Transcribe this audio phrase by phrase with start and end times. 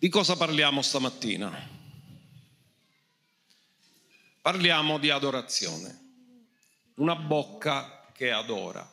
[0.00, 1.52] Di cosa parliamo stamattina?
[4.40, 6.92] Parliamo di adorazione.
[6.94, 8.90] Una bocca che adora.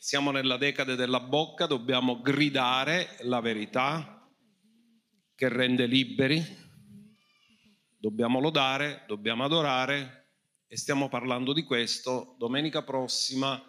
[0.00, 4.28] Siamo nella decade della bocca, dobbiamo gridare la verità
[5.36, 6.44] che rende liberi,
[7.96, 10.32] dobbiamo lodare, dobbiamo adorare
[10.66, 12.34] e stiamo parlando di questo.
[12.36, 13.62] Domenica prossima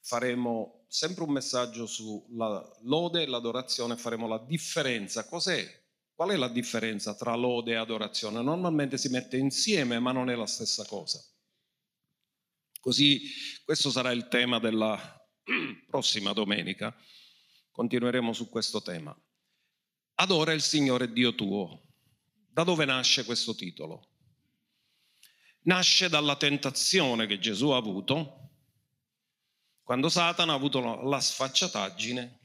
[0.00, 5.26] faremo sempre un messaggio sulla lode e l'adorazione, faremo la differenza.
[5.26, 5.86] Cos'è?
[6.14, 8.42] Qual è la differenza tra lode e adorazione?
[8.42, 11.22] Normalmente si mette insieme, ma non è la stessa cosa.
[12.80, 13.20] Così
[13.64, 14.98] questo sarà il tema della
[15.86, 16.96] prossima domenica.
[17.70, 19.16] Continueremo su questo tema.
[20.14, 21.84] Adora il Signore Dio tuo.
[22.50, 24.08] Da dove nasce questo titolo?
[25.62, 28.47] Nasce dalla tentazione che Gesù ha avuto
[29.88, 32.40] quando Satana ha avuto la sfacciataggine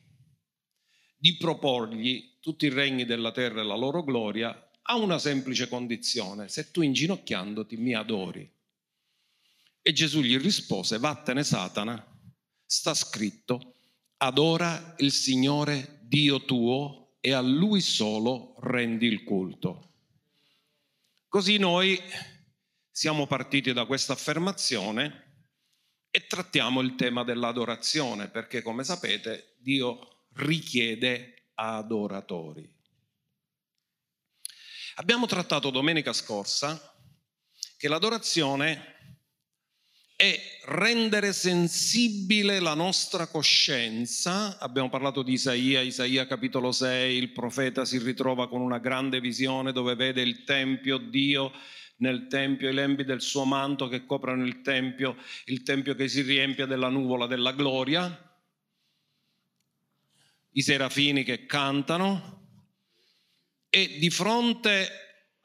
[1.18, 6.48] di proporgli tutti i regni della terra e la loro gloria a una semplice condizione,
[6.48, 8.50] se tu inginocchiandoti mi adori.
[9.82, 12.02] E Gesù gli rispose, vattene Satana,
[12.66, 13.74] sta scritto,
[14.20, 19.90] adora il Signore Dio tuo e a Lui solo rendi il culto.
[21.28, 22.00] Così noi
[22.90, 25.23] siamo partiti da questa affermazione
[26.16, 32.72] e trattiamo il tema dell'adorazione, perché come sapete Dio richiede adoratori.
[34.98, 36.80] Abbiamo trattato domenica scorsa
[37.78, 38.96] che l'adorazione
[40.16, 44.60] è rendere sensibile la nostra coscienza.
[44.60, 49.72] Abbiamo parlato di Isaia, Isaia capitolo 6, il profeta si ritrova con una grande visione
[49.72, 51.52] dove vede il Tempio, Dio
[51.98, 56.22] nel Tempio, i lembi del suo manto che coprono il Tempio, il Tempio che si
[56.22, 58.32] riempie della nuvola della gloria,
[60.52, 62.42] i serafini che cantano
[63.70, 64.88] e di fronte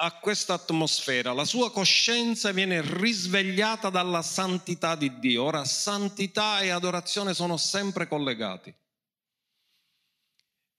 [0.00, 5.44] a questa atmosfera la sua coscienza viene risvegliata dalla santità di Dio.
[5.44, 8.73] Ora santità e adorazione sono sempre collegati.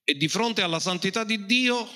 [0.03, 1.87] E di fronte alla santità di Dio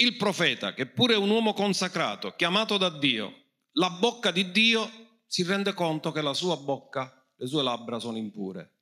[0.00, 3.32] il profeta, che pure è un uomo consacrato, chiamato da Dio,
[3.72, 8.16] la bocca di Dio, si rende conto che la sua bocca, le sue labbra sono
[8.16, 8.78] impure.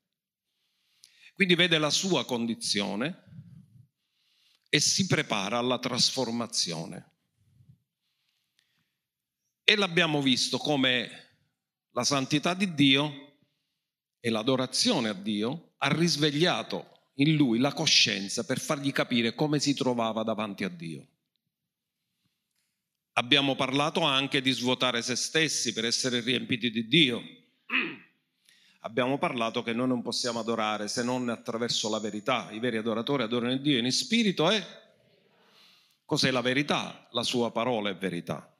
[1.34, 3.24] Quindi vede la sua condizione
[4.68, 7.12] e si prepara alla trasformazione.
[9.62, 11.10] E l'abbiamo visto come
[11.90, 13.36] la santità di Dio
[14.20, 19.74] e l'adorazione a Dio ha risvegliato in lui la coscienza per fargli capire come si
[19.74, 21.06] trovava davanti a Dio.
[23.12, 27.20] Abbiamo parlato anche di svuotare se stessi per essere riempiti di Dio.
[28.82, 32.48] Abbiamo parlato che noi non possiamo adorare se non attraverso la verità.
[32.52, 34.64] I veri adoratori adorano Dio in spirito e
[36.04, 37.08] cos'è la verità?
[37.10, 38.54] La sua parola è verità.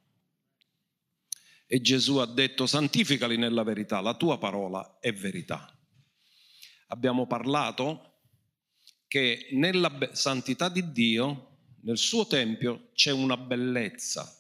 [1.69, 5.73] E Gesù ha detto santificali nella verità, la tua parola è verità.
[6.89, 8.08] Abbiamo parlato
[9.09, 11.47] che nella santità di Dio,
[11.83, 14.33] nel suo Tempio, c'è una bellezza.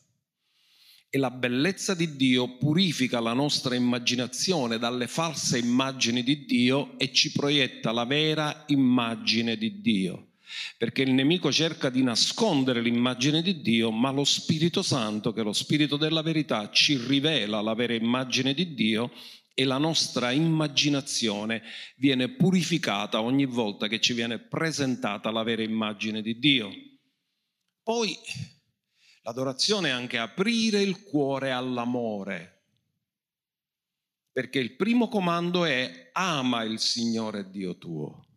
[1.10, 7.12] E la bellezza di Dio purifica la nostra immaginazione dalle false immagini di Dio e
[7.14, 10.26] ci proietta la vera immagine di Dio.
[10.76, 15.44] Perché il nemico cerca di nascondere l'immagine di Dio, ma lo Spirito Santo, che è
[15.44, 19.10] lo Spirito della verità, ci rivela la vera immagine di Dio
[19.58, 21.64] e la nostra immaginazione
[21.96, 26.70] viene purificata ogni volta che ci viene presentata la vera immagine di Dio.
[27.82, 28.16] Poi
[29.22, 32.66] l'adorazione è anche aprire il cuore all'amore,
[34.30, 38.28] perché il primo comando è ama il Signore Dio tuo.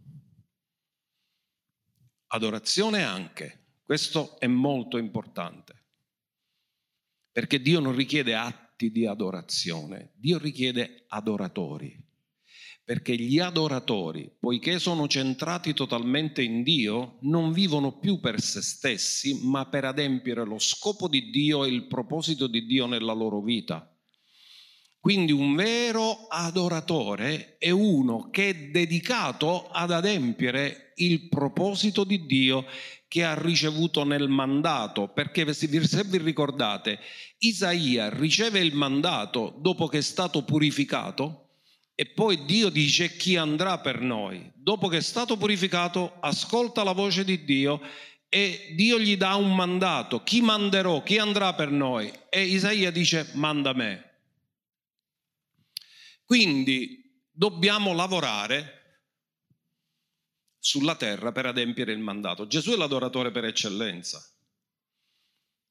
[2.29, 5.85] Adorazione anche, questo è molto importante,
[7.31, 10.13] perché Dio non richiede atti atti di adorazione.
[10.15, 11.95] Dio richiede adoratori,
[12.83, 19.39] perché gli adoratori, poiché sono centrati totalmente in Dio, non vivono più per se stessi,
[19.43, 23.85] ma per adempiere lo scopo di Dio e il proposito di Dio nella loro vita.
[24.99, 32.65] Quindi un vero adoratore è uno che è dedicato ad adempiere il proposito di Dio
[33.11, 36.97] che ha ricevuto nel mandato, perché se vi ricordate,
[37.39, 41.49] Isaia riceve il mandato dopo che è stato purificato
[41.93, 44.49] e poi Dio dice chi andrà per noi.
[44.55, 47.81] Dopo che è stato purificato, ascolta la voce di Dio
[48.29, 50.23] e Dio gli dà un mandato.
[50.23, 51.03] Chi manderò?
[51.03, 52.09] Chi andrà per noi?
[52.29, 54.09] E Isaia dice manda me.
[56.23, 58.80] Quindi dobbiamo lavorare
[60.63, 62.45] sulla terra per adempiere il mandato.
[62.45, 64.23] Gesù è l'adoratore per eccellenza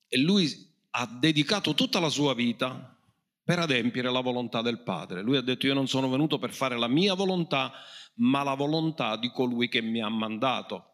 [0.09, 2.99] e lui ha dedicato tutta la sua vita
[3.45, 5.23] per adempiere la volontà del Padre.
[5.23, 7.73] Lui ha detto io non sono venuto per fare la mia volontà,
[8.17, 10.87] ma la volontà di colui che mi ha mandato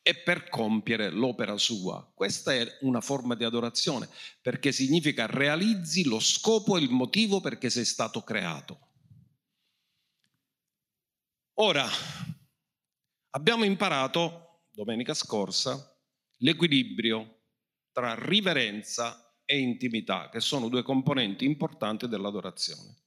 [0.00, 2.10] e per compiere l'opera sua.
[2.14, 4.08] Questa è una forma di adorazione,
[4.40, 8.88] perché significa realizzi lo scopo e il motivo perché sei stato creato.
[11.56, 11.86] Ora,
[13.34, 15.96] abbiamo imparato domenica scorsa
[16.38, 17.40] l'equilibrio
[17.92, 23.00] tra riverenza e intimità, che sono due componenti importanti dell'adorazione.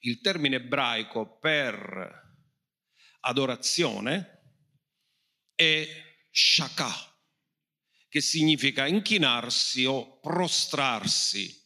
[0.00, 2.24] Il termine ebraico per
[3.20, 4.42] adorazione
[5.54, 5.86] è
[6.30, 6.90] shaka,
[8.08, 11.64] che significa inchinarsi o prostrarsi.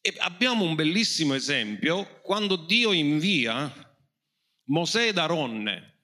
[0.00, 3.72] E abbiamo un bellissimo esempio quando Dio invia
[4.66, 5.95] Mosè ed Aronne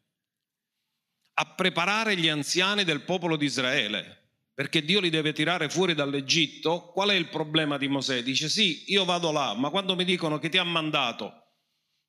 [1.42, 4.20] a preparare gli anziani del popolo di Israele
[4.54, 8.22] perché Dio li deve tirare fuori dall'Egitto, qual è il problema di Mosè?
[8.22, 11.32] Dice sì, io vado là, ma quando mi dicono che ti ha mandato,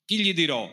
[0.05, 0.69] chi gli dirò?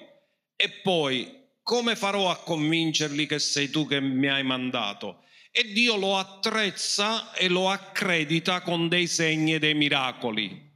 [0.57, 5.23] E poi come farò a convincerli che sei tu che mi hai mandato?
[5.53, 10.70] E Dio lo attrezza e lo accredita con dei segni e dei miracoli.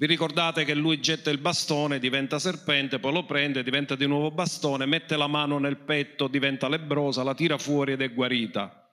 [0.00, 4.30] Vi ricordate che lui getta il bastone, diventa serpente, poi lo prende, diventa di nuovo
[4.30, 8.90] bastone, mette la mano nel petto, diventa lebrosa, la tira fuori ed è guarita.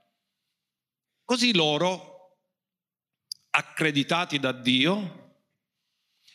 [1.23, 2.39] Così loro,
[3.51, 5.35] accreditati da Dio,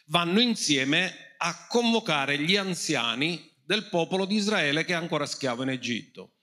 [0.07, 5.69] vanno insieme a convocare gli anziani del popolo di Israele che è ancora schiavo in
[5.69, 6.37] Egitto.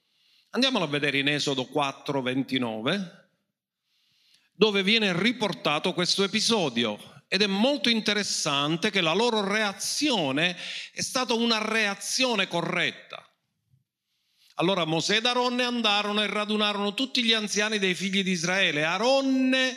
[0.50, 3.30] Andiamolo a vedere in Esodo 4, 29,
[4.52, 10.56] dove viene riportato questo episodio ed è molto interessante che la loro reazione
[10.92, 13.24] è stata una reazione corretta.
[14.54, 18.84] Allora Mosè ed Aronne andarono e radunarono tutti gli anziani dei figli di Israele.
[18.84, 19.76] Aronne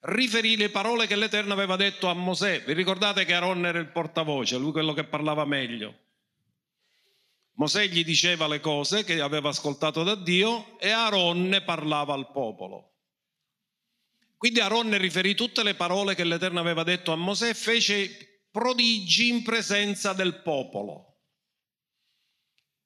[0.00, 2.64] riferì le parole che l'Eterno aveva detto a Mosè.
[2.64, 5.98] Vi ricordate che Aronne era il portavoce, lui quello che parlava meglio.
[7.54, 12.89] Mosè gli diceva le cose che aveva ascoltato da Dio e Aronne parlava al popolo.
[14.40, 19.28] Quindi Aronne riferì tutte le parole che l'Eterno aveva detto a Mosè e fece prodigi
[19.28, 21.18] in presenza del popolo.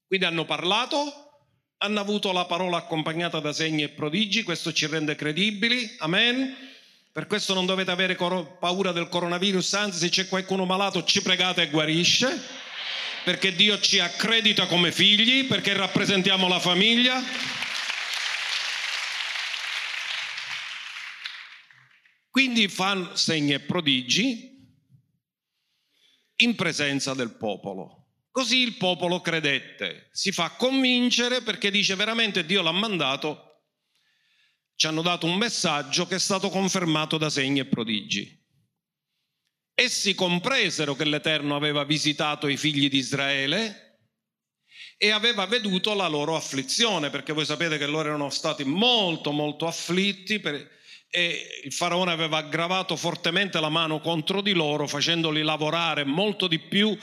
[0.09, 1.45] Quindi hanno parlato,
[1.77, 6.57] hanno avuto la parola accompagnata da segni e prodigi, questo ci rende credibili, amen.
[7.13, 11.63] Per questo non dovete avere paura del coronavirus, anzi se c'è qualcuno malato ci pregate
[11.63, 12.37] e guarisce,
[13.23, 17.23] perché Dio ci accredita come figli, perché rappresentiamo la famiglia.
[22.35, 24.61] Quindi fanno segni e prodigi
[26.39, 28.09] in presenza del popolo.
[28.33, 33.67] Così il popolo credette, si fa convincere perché dice veramente Dio l'ha mandato,
[34.75, 38.37] ci hanno dato un messaggio che è stato confermato da segni e prodigi.
[39.73, 44.01] Essi compresero che l'Eterno aveva visitato i figli di Israele
[44.97, 49.69] e aveva veduto la loro afflizione, perché voi sapete che loro erano stati molto molto
[49.69, 50.75] afflitti per,
[51.17, 56.59] e il faraone aveva aggravato fortemente la mano contro di loro, facendoli lavorare molto di
[56.59, 56.99] più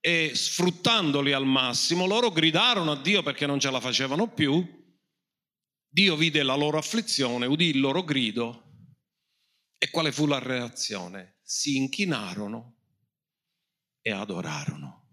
[0.00, 4.66] e sfruttandoli al massimo, loro gridarono a Dio perché non ce la facevano più.
[5.86, 8.62] Dio vide la loro afflizione, udì il loro grido
[9.76, 11.36] e quale fu la reazione?
[11.42, 12.76] Si inchinarono
[14.00, 15.10] e adorarono.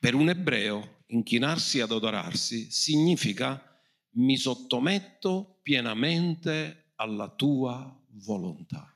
[0.00, 3.62] Per un ebreo inchinarsi ed adorarsi significa
[4.14, 8.88] mi sottometto pienamente alla tua volontà.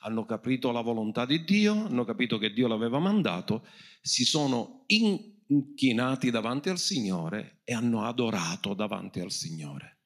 [0.00, 3.66] Hanno capito la volontà di Dio, hanno capito che Dio l'aveva mandato,
[4.00, 10.00] si sono inchinati davanti al Signore e hanno adorato davanti al Signore.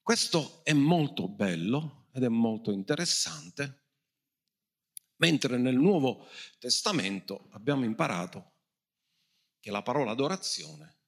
[0.00, 3.86] Questo è molto bello ed è molto interessante,
[5.16, 6.26] mentre nel Nuovo
[6.58, 8.52] Testamento abbiamo imparato
[9.58, 10.98] che la parola adorazione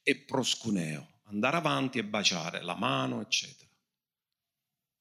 [0.00, 3.64] è proscuneo, andare avanti e baciare la mano, eccetera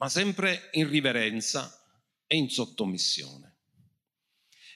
[0.03, 1.81] ma sempre in riverenza
[2.27, 3.59] e in sottomissione.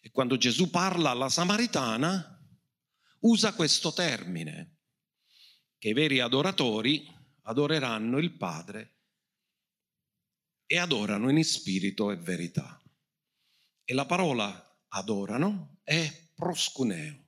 [0.02, 2.34] E quando Gesù parla alla Samaritana,
[3.22, 4.78] usa questo termine,
[5.78, 7.06] che i veri adoratori
[7.42, 8.96] adoreranno il Padre
[10.66, 12.82] e adorano in spirito e verità.
[13.84, 17.27] E la parola adorano è proscuneo.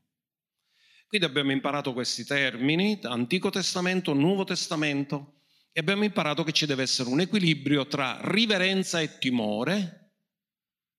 [1.10, 6.84] Quindi abbiamo imparato questi termini, Antico Testamento, Nuovo Testamento, e abbiamo imparato che ci deve
[6.84, 10.12] essere un equilibrio tra riverenza e timore,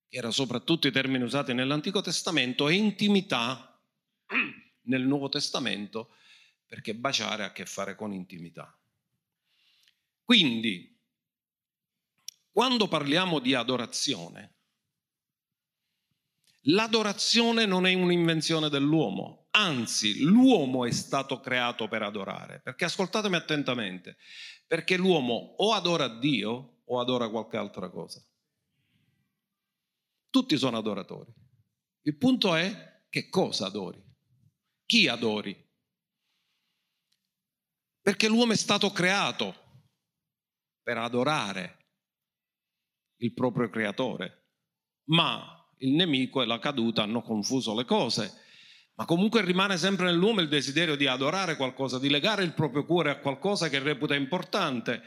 [0.08, 3.80] che era soprattutto i termini usati nell'Antico Testamento, e intimità
[4.86, 6.16] nel Nuovo Testamento,
[6.66, 8.76] perché baciare ha a che fare con intimità.
[10.24, 11.00] Quindi,
[12.50, 14.56] quando parliamo di adorazione,
[16.62, 24.16] l'adorazione non è un'invenzione dell'uomo, anzi l'uomo è stato creato per adorare, perché ascoltatemi attentamente,
[24.66, 28.24] perché l'uomo o adora Dio o adora qualche altra cosa.
[30.30, 31.32] Tutti sono adoratori.
[32.02, 34.02] Il punto è che cosa adori?
[34.86, 35.68] Chi adori?
[38.00, 39.54] Perché l'uomo è stato creato
[40.82, 41.78] per adorare
[43.16, 44.52] il proprio creatore,
[45.10, 48.48] ma il nemico e la caduta hanno confuso le cose.
[49.00, 53.08] Ma comunque rimane sempre nell'uomo il desiderio di adorare qualcosa, di legare il proprio cuore
[53.08, 55.00] a qualcosa che reputa importante,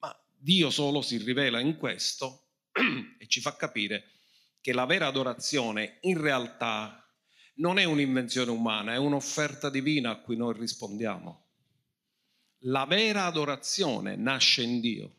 [0.00, 2.48] ma Dio solo si rivela in questo
[3.18, 4.10] e ci fa capire
[4.60, 7.10] che la vera adorazione in realtà
[7.54, 11.46] non è un'invenzione umana, è un'offerta divina a cui noi rispondiamo.
[12.64, 15.17] La vera adorazione nasce in Dio.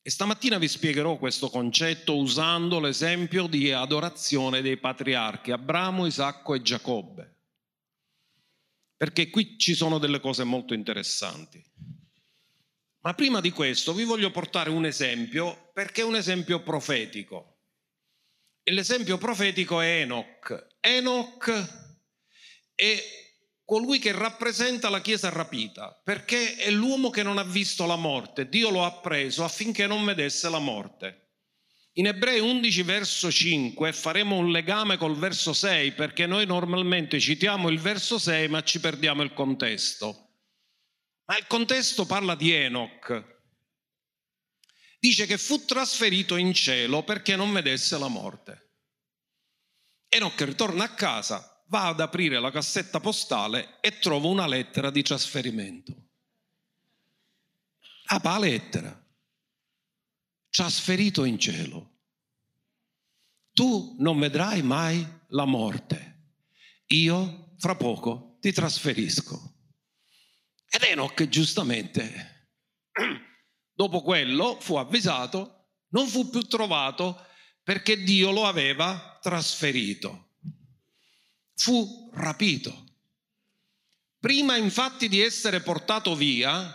[0.00, 6.62] E stamattina vi spiegherò questo concetto usando l'esempio di adorazione dei patriarchi Abramo, Isacco e
[6.62, 7.36] Giacobbe.
[8.96, 11.62] Perché qui ci sono delle cose molto interessanti.
[13.00, 17.58] Ma prima di questo vi voglio portare un esempio perché è un esempio profetico.
[18.62, 20.66] E l'esempio profetico è Enoch.
[20.80, 21.50] Enoch
[22.74, 23.27] è
[23.68, 28.48] colui che rappresenta la Chiesa rapita, perché è l'uomo che non ha visto la morte.
[28.48, 31.32] Dio lo ha preso affinché non vedesse la morte.
[31.98, 37.68] In Ebrei 11 verso 5 faremo un legame col verso 6 perché noi normalmente citiamo
[37.68, 40.30] il verso 6 ma ci perdiamo il contesto.
[41.26, 43.42] Ma il contesto parla di Enoch,
[44.98, 48.70] dice che fu trasferito in cielo perché non vedesse la morte.
[50.08, 55.02] Enoch ritorna a casa, va ad aprire la cassetta postale e trova una lettera di
[55.02, 56.08] trasferimento.
[58.06, 59.06] Apre la lettera,
[60.50, 61.96] trasferito in cielo.
[63.52, 66.32] Tu non vedrai mai la morte.
[66.86, 69.56] Io fra poco ti trasferisco.
[70.70, 72.36] Ed Enoch giustamente
[73.78, 77.24] Dopo quello fu avvisato, non fu più trovato
[77.62, 80.27] perché Dio lo aveva trasferito.
[81.58, 82.84] Fu rapito.
[84.20, 86.72] Prima infatti di essere portato via,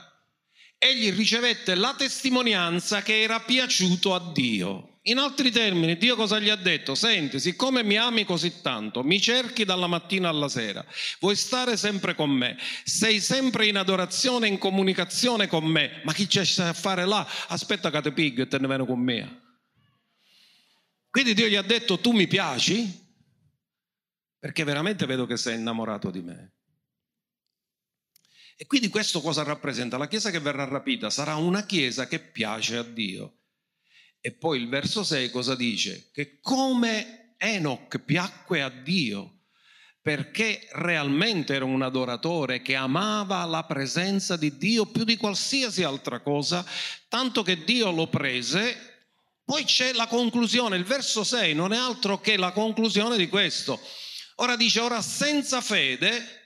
[0.77, 4.99] egli ricevette la testimonianza che era piaciuto a Dio.
[5.03, 6.95] In altri termini, Dio cosa gli ha detto?
[6.95, 10.85] Senti, siccome mi ami così tanto, mi cerchi dalla mattina alla sera,
[11.19, 16.27] vuoi stare sempre con me, sei sempre in adorazione, in comunicazione con me, ma chi
[16.27, 17.25] c'è a fare là?
[17.47, 19.41] Aspetta che te piglio e te ne vieni con me.
[21.09, 23.02] Quindi Dio gli ha detto, tu mi piaci?
[24.43, 26.55] Perché veramente vedo che sei innamorato di me.
[28.57, 29.95] E quindi questo cosa rappresenta?
[29.95, 33.37] La Chiesa che verrà rapita sarà una Chiesa che piace a Dio
[34.19, 36.09] e poi il verso 6 cosa dice?
[36.11, 39.43] Che come Enoch piacque a Dio,
[40.01, 46.19] perché realmente era un adoratore che amava la presenza di Dio più di qualsiasi altra
[46.19, 46.65] cosa,
[47.07, 49.07] tanto che Dio lo prese.
[49.45, 53.79] Poi c'è la conclusione, il verso 6 non è altro che la conclusione di questo.
[54.35, 56.41] Ora dice, ora senza fede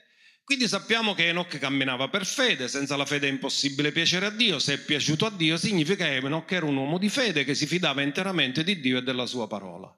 [0.48, 4.58] quindi sappiamo che Enoch camminava per fede, senza la fede è impossibile piacere a Dio,
[4.58, 7.66] se è piaciuto a Dio significa che Enoch era un uomo di fede che si
[7.66, 9.94] fidava interamente di Dio e della sua parola.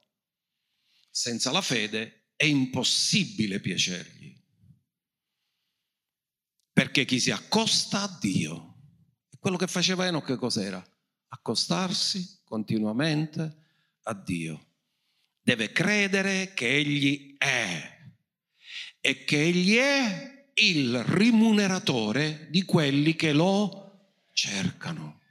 [1.08, 4.36] Senza la fede è impossibile piacergli,
[6.72, 8.74] perché chi si accosta a Dio,
[9.38, 10.84] quello che faceva Enoch cos'era?
[11.28, 13.66] Accostarsi continuamente
[14.02, 14.69] a Dio.
[15.50, 17.98] Deve credere che Egli è
[19.00, 25.22] e che Egli è il rimuneratore di quelli che lo cercano.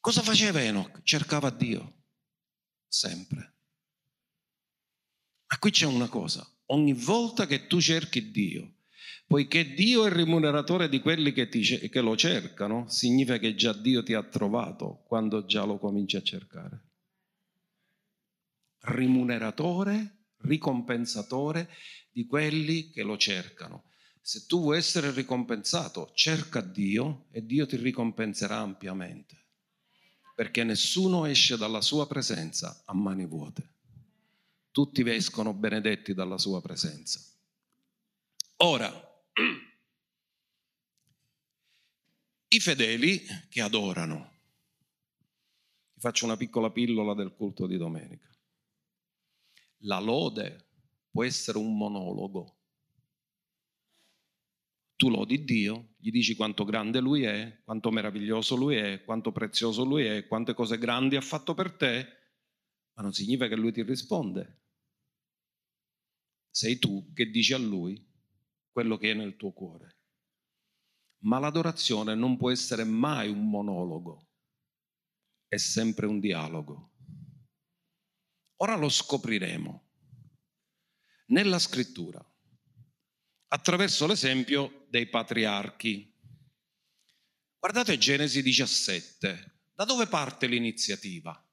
[0.00, 1.02] Cosa faceva Enoch?
[1.04, 2.06] Cercava Dio,
[2.88, 3.54] sempre.
[5.46, 8.78] Ma qui c'è una cosa, ogni volta che tu cerchi Dio,
[9.28, 13.72] poiché Dio è il rimuneratore di quelli che, ti, che lo cercano, significa che già
[13.72, 16.93] Dio ti ha trovato quando già lo cominci a cercare.
[18.86, 21.68] Rimuneratore, ricompensatore
[22.10, 23.90] di quelli che lo cercano.
[24.20, 29.48] Se tu vuoi essere ricompensato, cerca Dio e Dio ti ricompenserà ampiamente,
[30.34, 33.72] perché nessuno esce dalla sua presenza a mani vuote.
[34.70, 37.20] Tutti escono benedetti dalla sua presenza.
[38.56, 38.90] Ora,
[42.48, 44.32] i fedeli che adorano,
[45.92, 48.33] vi faccio una piccola pillola del culto di domenica.
[49.86, 50.64] La lode
[51.10, 52.56] può essere un monologo.
[54.96, 59.84] Tu lodi Dio, gli dici quanto grande Lui è, quanto meraviglioso Lui è, quanto prezioso
[59.84, 62.06] Lui è, quante cose grandi ha fatto per te,
[62.94, 64.62] ma non significa che Lui ti risponde.
[66.48, 68.02] Sei tu che dici a Lui
[68.70, 69.98] quello che è nel tuo cuore.
[71.24, 74.28] Ma l'adorazione non può essere mai un monologo,
[75.46, 76.93] è sempre un dialogo.
[78.64, 79.82] Ora lo scopriremo
[81.26, 82.24] nella scrittura
[83.48, 86.10] attraverso l'esempio dei patriarchi.
[87.58, 91.46] Guardate Genesi 17, da dove parte l'iniziativa?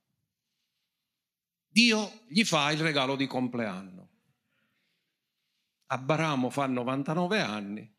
[1.67, 4.09] Dio gli fa il regalo di compleanno.
[5.87, 7.93] Abramo fa 99 anni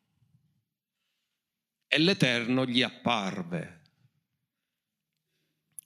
[1.87, 3.83] e l'Eterno gli apparve.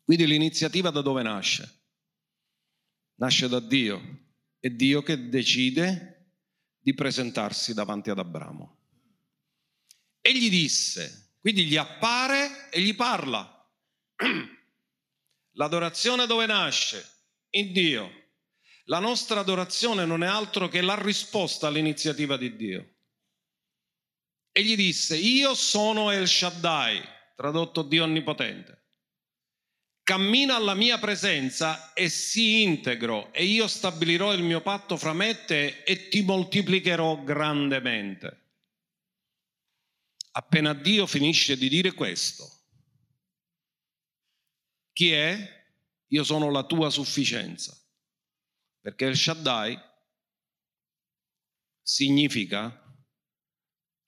[0.04, 1.85] Quindi l'iniziativa da dove nasce?
[3.16, 4.24] Nasce da Dio.
[4.58, 6.34] È Dio che decide
[6.78, 8.78] di presentarsi davanti ad Abramo.
[10.20, 13.52] E gli disse, quindi gli appare e gli parla.
[15.52, 17.04] L'adorazione dove nasce?
[17.50, 18.24] In Dio.
[18.84, 22.94] La nostra adorazione non è altro che la risposta all'iniziativa di Dio.
[24.52, 27.02] E gli disse, io sono El Shaddai,
[27.34, 28.85] tradotto Dio Onnipotente
[30.06, 35.30] cammina alla mia presenza e si integro e io stabilirò il mio patto fra me
[35.30, 38.44] e te e ti moltiplicherò grandemente.
[40.30, 42.48] Appena Dio finisce di dire questo,
[44.92, 45.64] chi è?
[46.10, 47.76] Io sono la tua sufficienza.
[48.80, 49.76] Perché il Shaddai
[51.82, 52.96] significa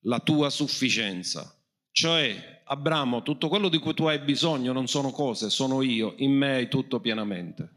[0.02, 1.57] la tua sufficienza.
[1.98, 6.30] Cioè, Abramo, tutto quello di cui tu hai bisogno non sono cose, sono io, in
[6.30, 7.72] me hai tutto pienamente.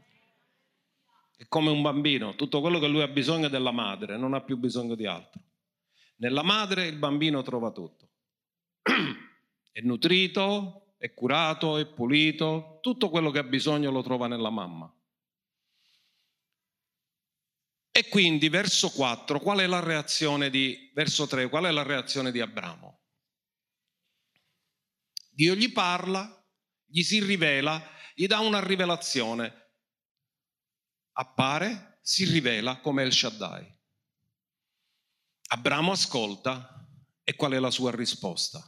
[1.36, 4.40] È come un bambino, tutto quello che lui ha bisogno è della madre, non ha
[4.40, 5.42] più bisogno di altro.
[6.18, 8.10] Nella madre il bambino trova tutto.
[9.72, 14.94] È nutrito, è curato, è pulito, tutto quello che ha bisogno lo trova nella mamma.
[17.90, 22.30] E quindi verso 4, qual è la reazione di verso 3, qual è la reazione
[22.30, 23.01] di Abramo?
[25.34, 26.46] Dio gli parla,
[26.84, 27.82] gli si rivela,
[28.14, 29.70] gli dà una rivelazione.
[31.12, 33.66] Appare, si rivela come El Shaddai.
[35.48, 36.86] Abramo ascolta
[37.24, 38.62] e qual è la sua risposta?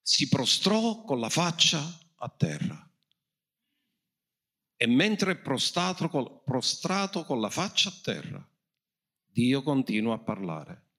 [0.00, 1.80] Si prostrò con la faccia
[2.16, 2.90] a terra.
[4.76, 8.50] E mentre è prostrato, prostrato con la faccia a terra,
[9.26, 10.91] Dio continua a parlare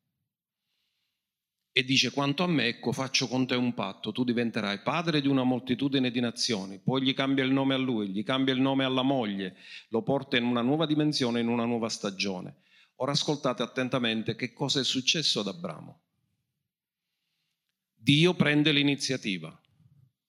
[1.75, 5.27] e dice quanto a me ecco faccio con te un patto, tu diventerai padre di
[5.27, 8.83] una moltitudine di nazioni, poi gli cambia il nome a lui, gli cambia il nome
[8.83, 9.57] alla moglie,
[9.89, 12.57] lo porta in una nuova dimensione, in una nuova stagione.
[12.97, 16.01] Ora ascoltate attentamente che cosa è successo ad Abramo.
[17.95, 19.59] Dio prende l'iniziativa,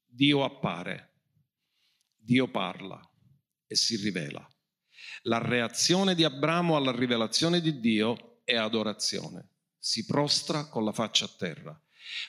[0.06, 1.10] Dio appare,
[2.16, 2.98] Dio parla
[3.66, 4.48] e si rivela.
[5.24, 9.50] La reazione di Abramo alla rivelazione di Dio è adorazione
[9.84, 11.78] si prostra con la faccia a terra.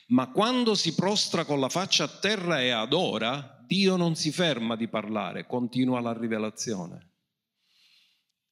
[0.08, 4.76] Ma quando si prostra con la faccia a terra e adora, Dio non si ferma
[4.76, 7.12] di parlare, continua la rivelazione.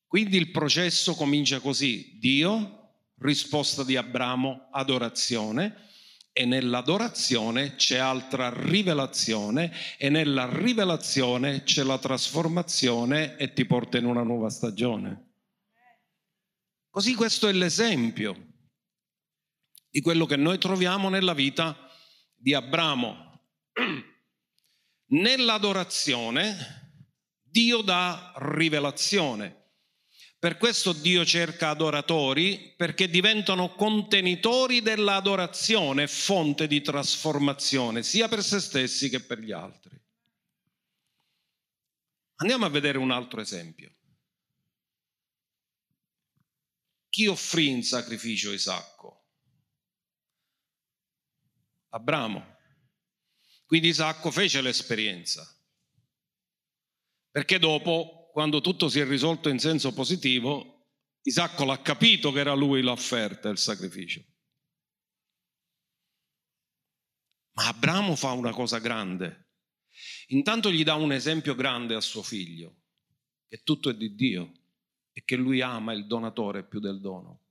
[0.06, 2.16] Quindi il processo comincia così.
[2.18, 5.90] Dio, risposta di Abramo, adorazione,
[6.32, 14.06] e nell'adorazione c'è altra rivelazione e nella rivelazione c'è la trasformazione e ti porta in
[14.06, 15.32] una nuova stagione.
[16.88, 18.52] Così questo è l'esempio
[19.94, 21.88] di quello che noi troviamo nella vita
[22.34, 23.42] di Abramo.
[25.10, 26.96] Nell'adorazione
[27.40, 29.68] Dio dà rivelazione.
[30.36, 38.58] Per questo Dio cerca adoratori perché diventano contenitori dell'adorazione, fonte di trasformazione, sia per se
[38.58, 39.96] stessi che per gli altri.
[42.38, 43.94] Andiamo a vedere un altro esempio.
[47.08, 49.23] Chi offrì in sacrificio Isacco?
[51.94, 52.58] Abramo.
[53.66, 55.48] Quindi Isacco fece l'esperienza.
[57.30, 60.88] Perché dopo, quando tutto si è risolto in senso positivo,
[61.22, 64.22] Isacco l'ha capito che era lui l'offerta, il sacrificio.
[67.52, 69.52] Ma Abramo fa una cosa grande.
[70.28, 72.82] Intanto gli dà un esempio grande a suo figlio,
[73.46, 74.52] che tutto è di Dio
[75.12, 77.42] e che lui ama il donatore più del dono.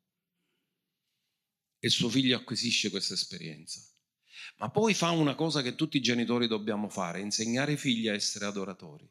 [1.80, 3.82] E suo figlio acquisisce questa esperienza.
[4.64, 8.14] Ma poi fa una cosa che tutti i genitori dobbiamo fare, insegnare i figli a
[8.14, 9.06] essere adoratori.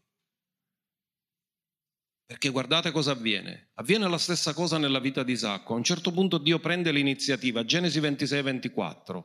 [2.24, 3.68] Perché guardate cosa avviene.
[3.74, 5.74] Avviene la stessa cosa nella vita di Isacco.
[5.74, 9.24] A un certo punto Dio prende l'iniziativa, Genesi 26-24.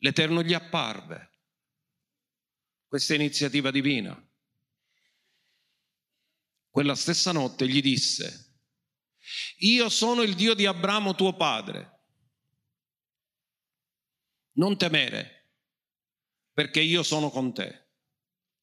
[0.00, 1.30] L'Eterno gli apparve.
[2.86, 4.14] Questa iniziativa divina.
[6.68, 8.58] Quella stessa notte gli disse,
[9.60, 11.93] io sono il Dio di Abramo tuo padre.
[14.56, 15.50] Non temere,
[16.52, 17.86] perché io sono con te.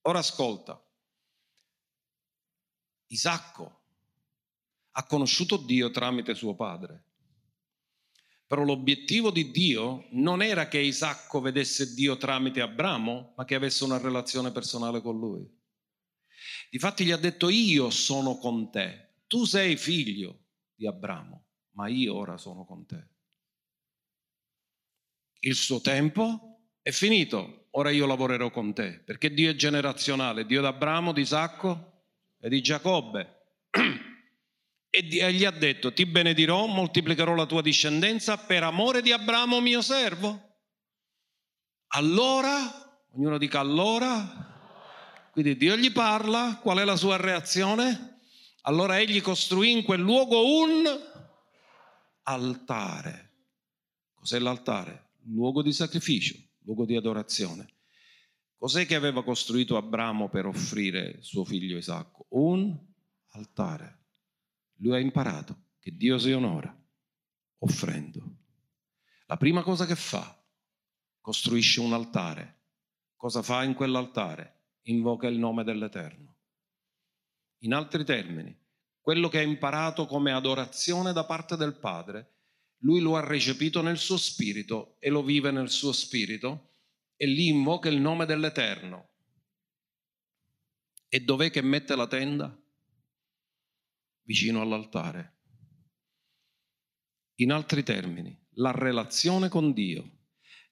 [0.04, 0.82] Ora ascolta.
[3.08, 3.82] Isacco
[4.92, 7.04] ha conosciuto Dio tramite suo padre.
[8.48, 13.84] Però l'obiettivo di Dio non era che Isacco vedesse Dio tramite Abramo, ma che avesse
[13.84, 15.50] una relazione personale con lui.
[16.70, 22.16] Difatti gli ha detto io sono con te, tu sei figlio di Abramo, ma io
[22.16, 23.11] ora sono con te.
[25.44, 30.62] Il suo tempo è finito, ora io lavorerò con te, perché Dio è generazionale, Dio
[30.62, 32.04] d'Abramo, di Isacco
[32.40, 33.38] e di Giacobbe.
[34.94, 39.82] E gli ha detto, ti benedirò, moltiplicherò la tua discendenza per amore di Abramo mio
[39.82, 40.58] servo.
[41.94, 44.52] Allora, ognuno dica allora,
[45.32, 48.20] quindi Dio gli parla, qual è la sua reazione?
[48.64, 50.86] Allora egli costruì in quel luogo un
[52.24, 53.32] altare.
[54.14, 55.11] Cos'è l'altare?
[55.26, 57.76] Luogo di sacrificio, luogo di adorazione.
[58.56, 62.26] Cos'è che aveva costruito Abramo per offrire suo figlio Isacco?
[62.30, 62.78] Un
[63.30, 64.00] altare.
[64.78, 66.76] Lui ha imparato che Dio si onora
[67.60, 68.38] offrendo.
[69.26, 70.44] La prima cosa che fa,
[71.22, 72.60] costruisce un altare.
[73.16, 74.64] Cosa fa in quell'altare?
[74.84, 76.38] Invoca il nome dell'Eterno.
[77.60, 78.58] In altri termini,
[79.00, 82.41] quello che ha imparato come adorazione da parte del Padre,
[82.82, 86.70] lui lo ha recepito nel suo spirito e lo vive nel suo spirito
[87.16, 89.10] e lì invoca il nome dell'Eterno.
[91.08, 92.58] E dov'è che mette la tenda?
[94.24, 95.40] Vicino all'altare.
[97.36, 100.20] In altri termini, la relazione con Dio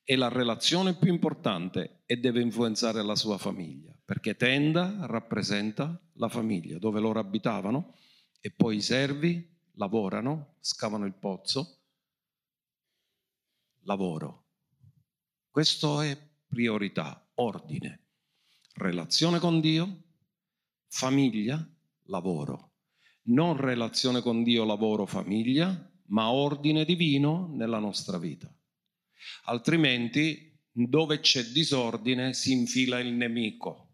[0.03, 6.29] è la relazione più importante e deve influenzare la sua famiglia, perché tenda rappresenta la
[6.29, 7.95] famiglia dove loro abitavano
[8.39, 11.78] e poi i servi lavorano, scavano il pozzo,
[13.83, 14.47] lavoro.
[15.49, 18.07] Questo è priorità, ordine,
[18.75, 20.03] relazione con Dio,
[20.87, 21.67] famiglia,
[22.05, 22.73] lavoro.
[23.23, 28.51] Non relazione con Dio, lavoro, famiglia, ma ordine divino nella nostra vita.
[29.45, 33.87] Altrimenti, dove c'è disordine, si infila il nemico.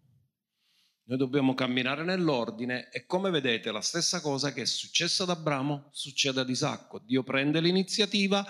[1.07, 5.89] Noi dobbiamo camminare nell'ordine e come vedete la stessa cosa che è successa ad Abramo
[5.91, 6.99] succede ad Isacco.
[6.99, 8.43] Dio prende l'iniziativa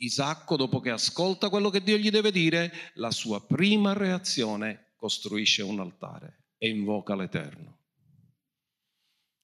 [0.00, 5.62] Isacco, dopo che ascolta quello che Dio gli deve dire, la sua prima reazione costruisce
[5.62, 7.78] un altare e invoca l'Eterno.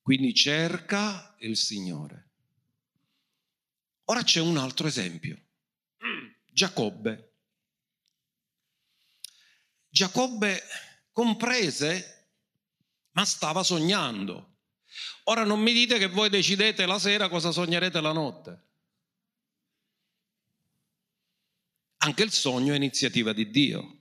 [0.00, 2.30] Quindi cerca il Signore.
[4.04, 5.36] Ora c'è un altro esempio.
[6.50, 7.34] Giacobbe.
[9.88, 10.62] Giacobbe
[11.10, 12.28] comprese,
[13.12, 14.58] ma stava sognando.
[15.24, 18.65] Ora non mi dite che voi decidete la sera cosa sognerete la notte.
[22.06, 23.96] Anche il sogno è iniziativa di Dio.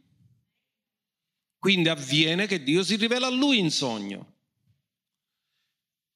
[1.58, 4.34] Quindi avviene che Dio si rivela a lui in sogno.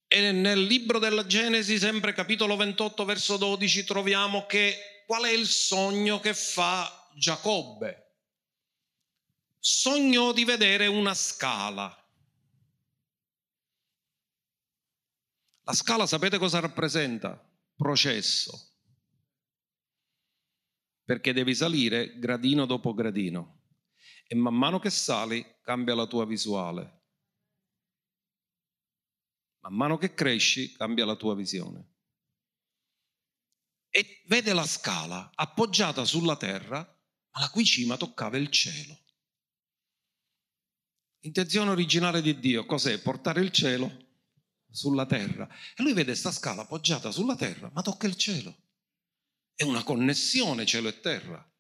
[0.06, 5.48] E nel libro della Genesi, sempre capitolo 28, verso 12, troviamo che qual è il
[5.48, 8.18] sogno che fa Giacobbe?
[9.58, 11.92] Sogno di vedere una scala.
[15.64, 17.44] La scala sapete cosa rappresenta?
[17.76, 18.69] Processo
[21.10, 23.64] perché devi salire gradino dopo gradino
[24.28, 27.06] e man mano che sali cambia la tua visuale.
[29.62, 31.96] Man mano che cresci cambia la tua visione.
[33.90, 39.00] E vede la scala appoggiata sulla terra, ma la cui cima toccava il cielo.
[41.22, 43.02] L'intenzione originale di Dio cos'è?
[43.02, 44.10] Portare il cielo
[44.70, 45.50] sulla terra.
[45.76, 48.69] E lui vede questa scala appoggiata sulla terra, ma tocca il cielo.
[49.60, 51.54] È una connessione cielo e terra.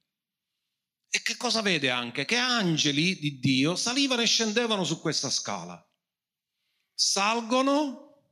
[1.09, 2.23] E che cosa vede anche?
[2.23, 5.85] Che angeli di Dio salivano e scendevano su questa scala.
[6.93, 8.23] Salgono,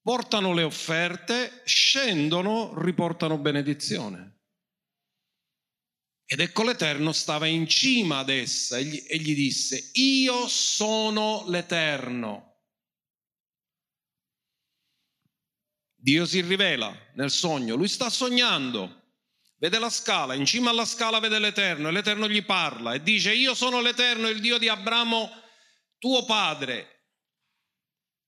[0.00, 4.38] portano le offerte, scendono, riportano benedizione.
[6.24, 12.51] Ed ecco l'Eterno stava in cima ad essa e gli, disse, io sono l'Eterno
[16.02, 19.02] Dio si rivela nel sogno, lui sta sognando,
[19.58, 23.32] vede la scala, in cima alla scala vede l'Eterno e l'Eterno gli parla e dice
[23.32, 25.30] io sono l'Eterno, il Dio di Abramo,
[25.98, 27.04] tuo padre.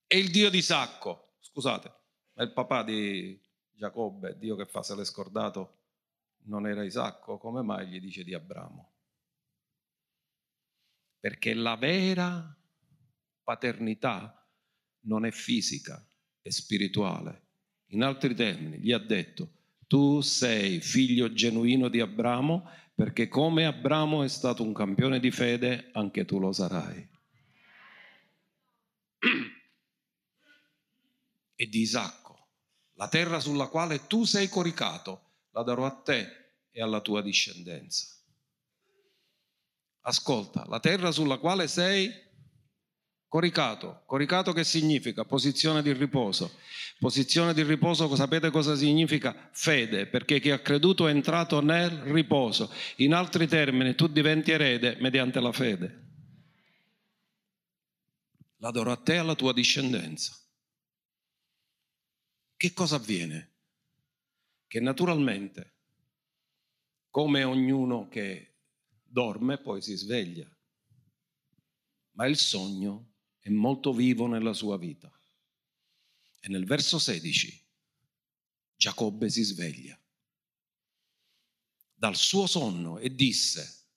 [0.07, 1.39] è il Dio di Isacco.
[1.41, 1.93] Scusate,
[2.35, 3.41] ma il papà di
[3.73, 5.81] Giacobbe, Dio che fa se l'è scordato,
[6.45, 7.39] non era Isacco?
[7.39, 8.93] Come mai gli dice di Abramo?
[11.19, 12.57] Perché la vera
[13.43, 14.49] paternità
[15.07, 16.07] non è fisica,
[16.41, 17.44] è spirituale.
[17.89, 19.51] In altri termini, gli ha detto,
[19.87, 25.91] tu sei figlio genuino di Abramo perché come Abramo è stato un campione di fede,
[25.93, 27.09] anche tu lo sarai.
[31.57, 32.49] E di Isacco,
[32.95, 38.09] la terra sulla quale tu sei coricato, la darò a te e alla tua discendenza.
[40.01, 42.13] Ascolta, la terra sulla quale sei
[43.35, 44.05] coricato.
[44.07, 45.25] Coricato che significa?
[45.25, 46.57] Posizione di riposo.
[47.01, 49.51] Posizione di riposo, sapete cosa significa?
[49.51, 52.73] Fede, perché chi ha creduto è entrato nel riposo.
[52.99, 56.03] In altri termini, tu diventi erede mediante la fede.
[58.59, 60.33] La darò a te e alla tua discendenza.
[62.57, 63.57] Che cosa avviene?
[64.69, 65.75] Che naturalmente,
[67.11, 68.59] come ognuno che
[69.03, 70.49] dorme, poi si sveglia.
[72.13, 73.09] Ma il sogno
[73.45, 75.13] è molto vivo nella sua vita.
[76.41, 77.63] E nel verso 16
[78.75, 79.99] Giacobbe si sveglia
[81.93, 83.89] dal suo sonno e disse,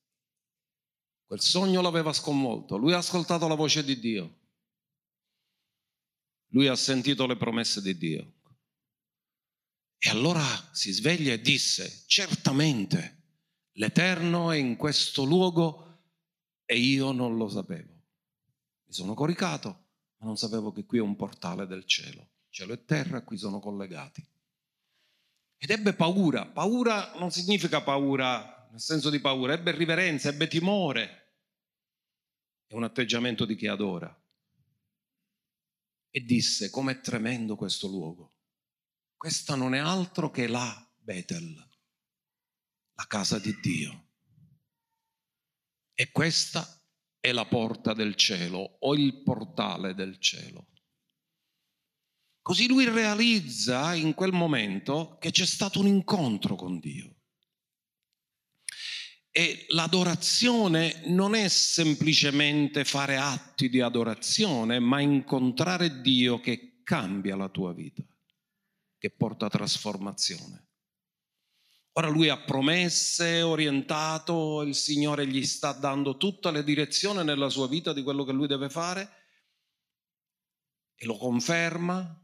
[1.25, 4.39] quel sogno l'aveva sconvolto, lui ha ascoltato la voce di Dio,
[6.49, 8.33] lui ha sentito le promesse di Dio.
[9.97, 13.23] E allora si sveglia e disse, certamente
[13.73, 16.01] l'Eterno è in questo luogo
[16.65, 17.96] e io non lo sapevo.
[18.87, 19.85] Mi sono coricato,
[20.17, 22.29] ma non sapevo che qui è un portale del cielo.
[22.49, 24.25] Cielo e terra qui sono collegati.
[25.57, 26.45] Ed ebbe paura.
[26.47, 31.35] Paura non significa paura nel senso di paura, ebbe riverenza, ebbe timore.
[32.65, 34.13] È un atteggiamento di chi adora.
[36.09, 38.33] E disse, com'è tremendo questo luogo.
[39.15, 41.67] Questa non è altro che la Betel
[42.97, 44.05] la casa di Dio.
[45.93, 46.76] E questa
[47.27, 50.67] è la porta del cielo o il portale del cielo.
[52.41, 57.15] Così lui realizza in quel momento che c'è stato un incontro con Dio.
[59.29, 67.49] E l'adorazione non è semplicemente fare atti di adorazione, ma incontrare Dio che cambia la
[67.49, 68.03] tua vita,
[68.97, 70.66] che porta trasformazione.
[71.97, 77.67] Ora lui ha promesse, orientato, il Signore gli sta dando tutte le direzioni nella sua
[77.67, 79.09] vita di quello che lui deve fare
[80.95, 82.23] e lo conferma,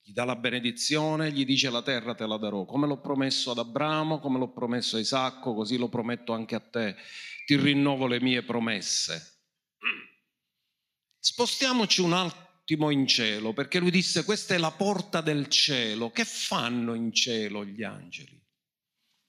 [0.00, 3.58] gli dà la benedizione, gli dice la terra te la darò, come l'ho promesso ad
[3.58, 6.96] Abramo, come l'ho promesso a Isacco, così lo prometto anche a te,
[7.44, 9.42] ti rinnovo le mie promesse.
[11.18, 16.24] Spostiamoci un attimo in cielo, perché lui disse questa è la porta del cielo, che
[16.24, 18.41] fanno in cielo gli angeli?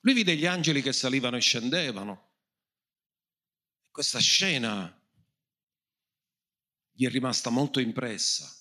[0.03, 2.31] Lui vide gli angeli che salivano e scendevano.
[3.89, 5.01] Questa scena
[6.91, 8.51] gli è rimasta molto impressa.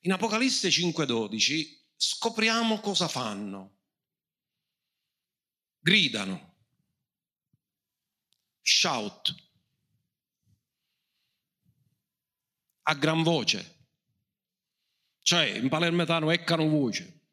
[0.00, 3.78] In Apocalisse 5:12 scopriamo cosa fanno.
[5.78, 6.56] Gridano.
[8.60, 9.34] Shout.
[12.86, 13.86] A gran voce.
[15.20, 17.23] Cioè, in palermetano eccano voce.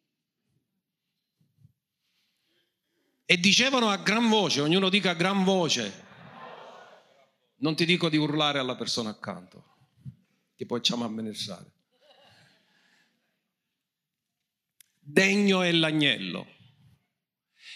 [3.26, 6.06] E dicevano a gran voce, ognuno dica a gran voce,
[7.58, 9.78] non ti dico di urlare alla persona accanto,
[10.56, 11.74] che poi ci ammanezzare.
[15.00, 16.48] Degno è l'agnello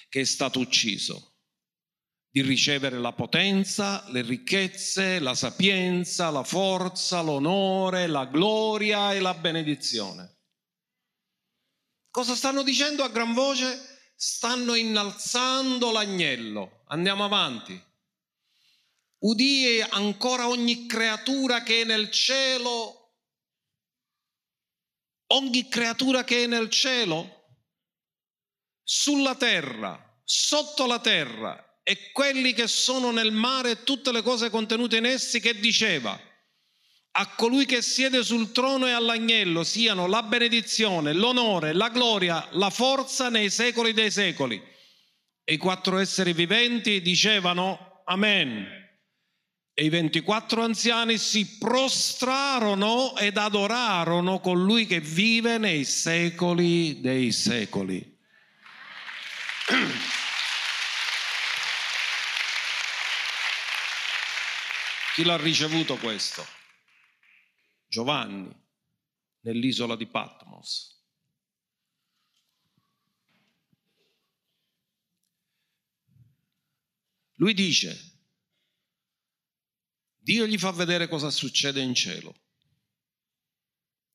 [0.09, 1.33] che è stato ucciso
[2.29, 9.33] di ricevere la potenza, le ricchezze, la sapienza, la forza, l'onore, la gloria e la
[9.33, 10.39] benedizione.
[12.09, 13.94] Cosa stanno dicendo a gran voce?
[14.15, 16.83] Stanno innalzando l'agnello.
[16.87, 17.79] Andiamo avanti.
[19.19, 23.13] Udì ancora ogni creatura che è nel cielo,
[25.27, 27.43] ogni creatura che è nel cielo,
[28.83, 34.49] sulla terra, sotto la terra e quelli che sono nel mare e tutte le cose
[34.49, 36.19] contenute in essi che diceva
[37.17, 42.69] a colui che siede sul trono e all'agnello siano la benedizione, l'onore, la gloria, la
[42.69, 44.61] forza nei secoli dei secoli.
[45.43, 48.83] E i quattro esseri viventi dicevano Amen.
[49.73, 58.13] E i 24 anziani si prostrarono ed adorarono colui che vive nei secoli dei secoli.
[65.13, 66.54] Chi l'ha ricevuto questo?
[67.87, 68.63] Giovanni.
[69.45, 70.95] nell'isola di Patmos.
[77.35, 78.13] Lui dice,
[80.17, 82.33] Dio gli fa vedere cosa succede in cielo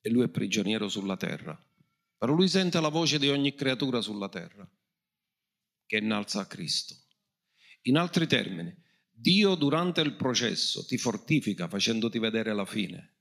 [0.00, 1.56] e lui è prigioniero sulla terra.
[2.16, 4.68] Però lui sente la voce di ogni creatura sulla terra
[5.86, 6.94] che innalza a Cristo.
[7.82, 8.74] In altri termini,
[9.08, 13.19] Dio durante il processo ti fortifica facendoti vedere la fine.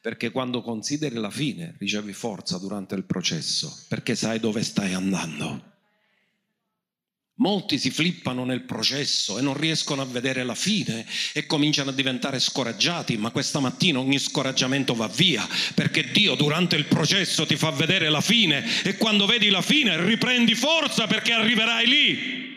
[0.00, 5.74] Perché quando consideri la fine ricevi forza durante il processo, perché sai dove stai andando.
[7.38, 11.92] Molti si flippano nel processo e non riescono a vedere la fine e cominciano a
[11.92, 17.56] diventare scoraggiati, ma questa mattina ogni scoraggiamento va via perché Dio durante il processo ti
[17.56, 22.55] fa vedere la fine e quando vedi la fine riprendi forza perché arriverai lì.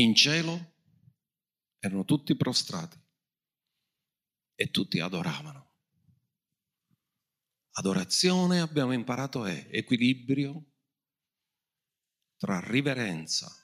[0.00, 0.76] In cielo
[1.78, 2.98] erano tutti prostrati
[4.54, 5.74] e tutti adoravano.
[7.72, 10.72] Adorazione, abbiamo imparato, è equilibrio
[12.38, 13.54] tra riverenza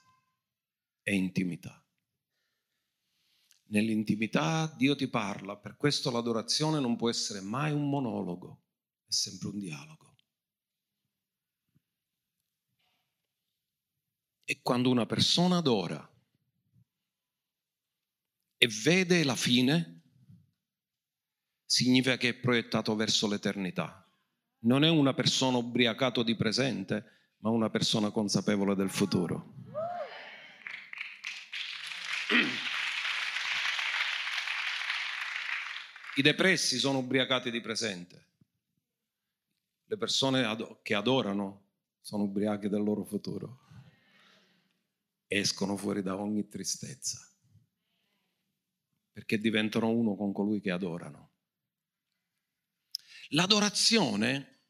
[1.00, 1.82] e intimità.
[3.68, 8.66] Nell'intimità Dio ti parla, per questo l'adorazione non può essere mai un monologo,
[9.06, 10.16] è sempre un dialogo.
[14.44, 16.10] E quando una persona adora
[18.58, 20.00] e vede la fine,
[21.64, 24.02] significa che è proiettato verso l'eternità.
[24.60, 29.54] Non è una persona ubriacato di presente, ma una persona consapevole del futuro.
[36.16, 38.24] I depressi sono ubriacati di presente.
[39.84, 40.44] Le persone
[40.82, 41.64] che adorano
[42.00, 43.60] sono ubriache del loro futuro.
[45.28, 47.35] Escono fuori da ogni tristezza
[49.16, 51.30] perché diventano uno con colui che adorano.
[53.28, 54.64] L'adorazione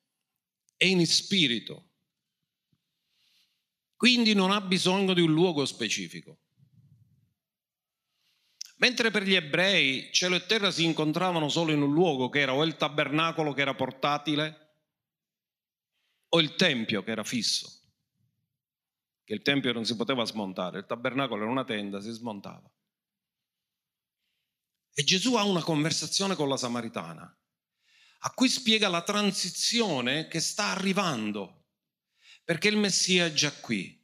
[0.76, 1.94] è in spirito,
[3.96, 6.42] quindi non ha bisogno di un luogo specifico.
[8.76, 12.54] Mentre per gli ebrei cielo e terra si incontravano solo in un luogo che era
[12.54, 14.74] o il tabernacolo che era portatile
[16.28, 17.68] o il tempio che era fisso,
[19.24, 22.70] che il tempio non si poteva smontare, il tabernacolo era una tenda, si smontava.
[24.98, 27.38] E Gesù ha una conversazione con la Samaritana
[28.20, 31.66] a cui spiega la transizione che sta arrivando,
[32.42, 34.02] perché il Messia è già qui.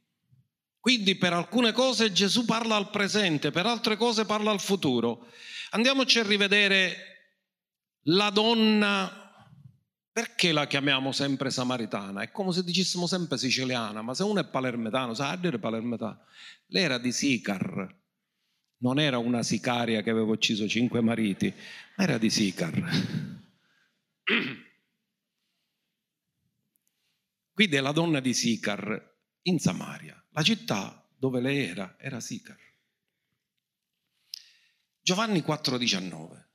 [0.79, 5.31] Quindi per alcune cose Gesù parla al presente, per altre cose parla al futuro.
[5.71, 6.97] Andiamoci a rivedere
[8.03, 9.47] la donna,
[10.11, 12.21] perché la chiamiamo sempre samaritana?
[12.21, 16.27] È come se dicessimo sempre siciliana, ma se uno è palermetano, sa dire palermetano?
[16.67, 18.02] Lei era di Sicar,
[18.83, 21.53] non era una sicaria che aveva ucciso cinque mariti,
[21.95, 22.73] ma era di Sicar.
[27.53, 32.59] Qui è la donna di Sicar in Samaria, la città dove lei era, era Sicar.
[35.01, 36.45] Giovanni 4,19.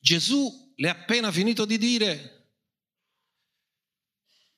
[0.00, 2.48] Gesù le ha appena finito di dire,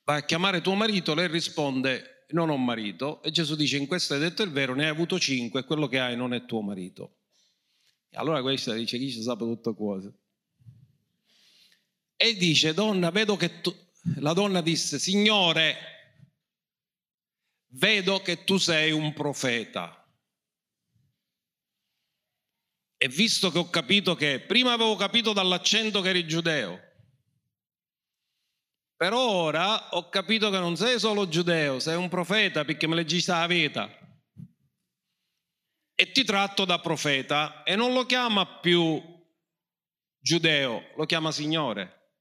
[0.05, 4.15] vai a chiamare tuo marito, lei risponde, non ho marito, e Gesù dice, in questo
[4.15, 6.61] hai detto il vero, ne hai avuto cinque, e quello che hai non è tuo
[6.61, 7.19] marito.
[8.11, 10.13] E allora questa dice chi ci sa tutte cose.
[12.17, 13.75] E dice, donna, vedo che tu...
[14.17, 15.77] La donna disse, Signore,
[17.69, 19.97] vedo che tu sei un profeta.
[22.97, 26.92] E visto che ho capito che, prima avevo capito dall'accento che eri giudeo,
[29.03, 33.21] però ora ho capito che non sei solo giudeo, sei un profeta perché me leggi
[33.27, 33.91] la vita
[35.93, 39.03] e ti tratto da profeta e non lo chiama più
[40.21, 42.13] giudeo, lo chiama Signore.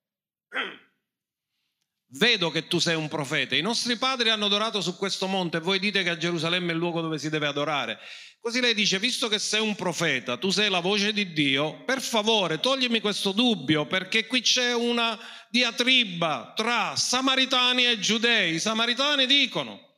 [2.13, 3.55] Vedo che tu sei un profeta.
[3.55, 6.73] I nostri padri hanno adorato su questo monte e voi dite che a Gerusalemme è
[6.73, 7.99] il luogo dove si deve adorare.
[8.39, 12.01] Così lei dice, visto che sei un profeta, tu sei la voce di Dio, per
[12.01, 15.17] favore toglimi questo dubbio perché qui c'è una
[15.51, 18.55] diatriba tra samaritani e giudei.
[18.55, 19.89] I samaritani dicono,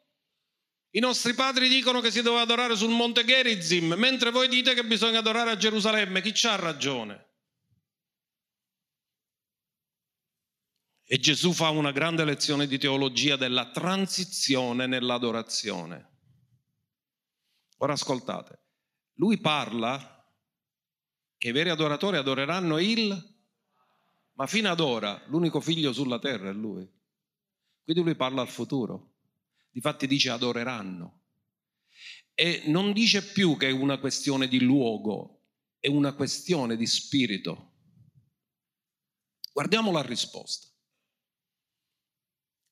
[0.92, 4.84] i nostri padri dicono che si deve adorare sul monte Gerizim, mentre voi dite che
[4.84, 6.22] bisogna adorare a Gerusalemme.
[6.22, 7.30] Chi c'ha ragione?
[11.06, 16.12] E Gesù fa una grande lezione di teologia della transizione nell'adorazione.
[17.78, 18.64] Ora ascoltate,
[19.16, 20.10] lui parla
[21.38, 23.33] che i veri adoratori adoreranno il,
[24.34, 26.90] ma fino ad ora l'unico figlio sulla terra è lui.
[27.84, 29.16] Quindi lui parla al futuro.
[29.70, 31.22] Difatti dice adoreranno.
[32.34, 35.42] E non dice più che è una questione di luogo,
[35.80, 37.72] è una questione di spirito.
[39.52, 40.68] Guardiamo la risposta.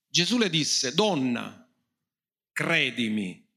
[0.07, 1.71] Gesù le disse, donna,
[2.51, 3.47] credimi.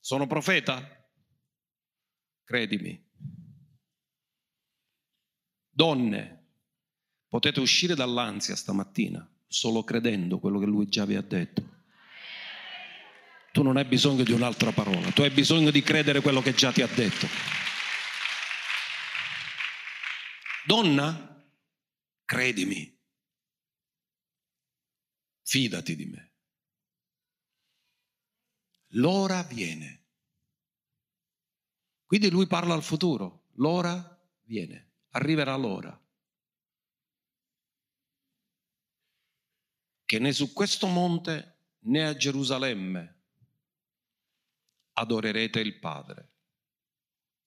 [0.00, 1.08] Sono profeta?
[2.44, 3.07] Credimi.
[5.78, 6.46] Donne,
[7.28, 11.62] potete uscire dall'ansia stamattina solo credendo quello che lui già vi ha detto.
[13.52, 16.72] Tu non hai bisogno di un'altra parola, tu hai bisogno di credere quello che già
[16.72, 17.28] ti ha detto.
[20.66, 21.48] Donna,
[22.24, 23.00] credimi,
[25.44, 26.32] fidati di me.
[28.94, 30.06] L'ora viene.
[32.04, 34.87] Quindi lui parla al futuro, l'ora viene
[35.18, 36.00] arriverà l'ora
[40.08, 43.16] che né su questo monte né a Gerusalemme
[44.92, 46.32] adorerete il Padre.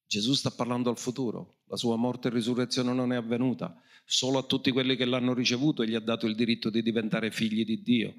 [0.05, 4.43] Gesù sta parlando al futuro, la sua morte e risurrezione non è avvenuta, solo a
[4.43, 8.13] tutti quelli che l'hanno ricevuto gli ha dato il diritto di diventare figli di Dio.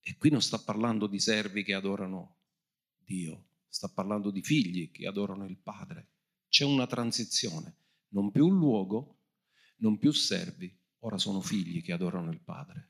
[0.00, 2.36] E qui non sta parlando di servi che adorano
[2.98, 6.17] Dio, sta parlando di figli che adorano il Padre.
[6.58, 7.76] C'è una transizione,
[8.08, 9.20] non più luogo,
[9.76, 12.88] non più servi, ora sono figli che adorano il Padre.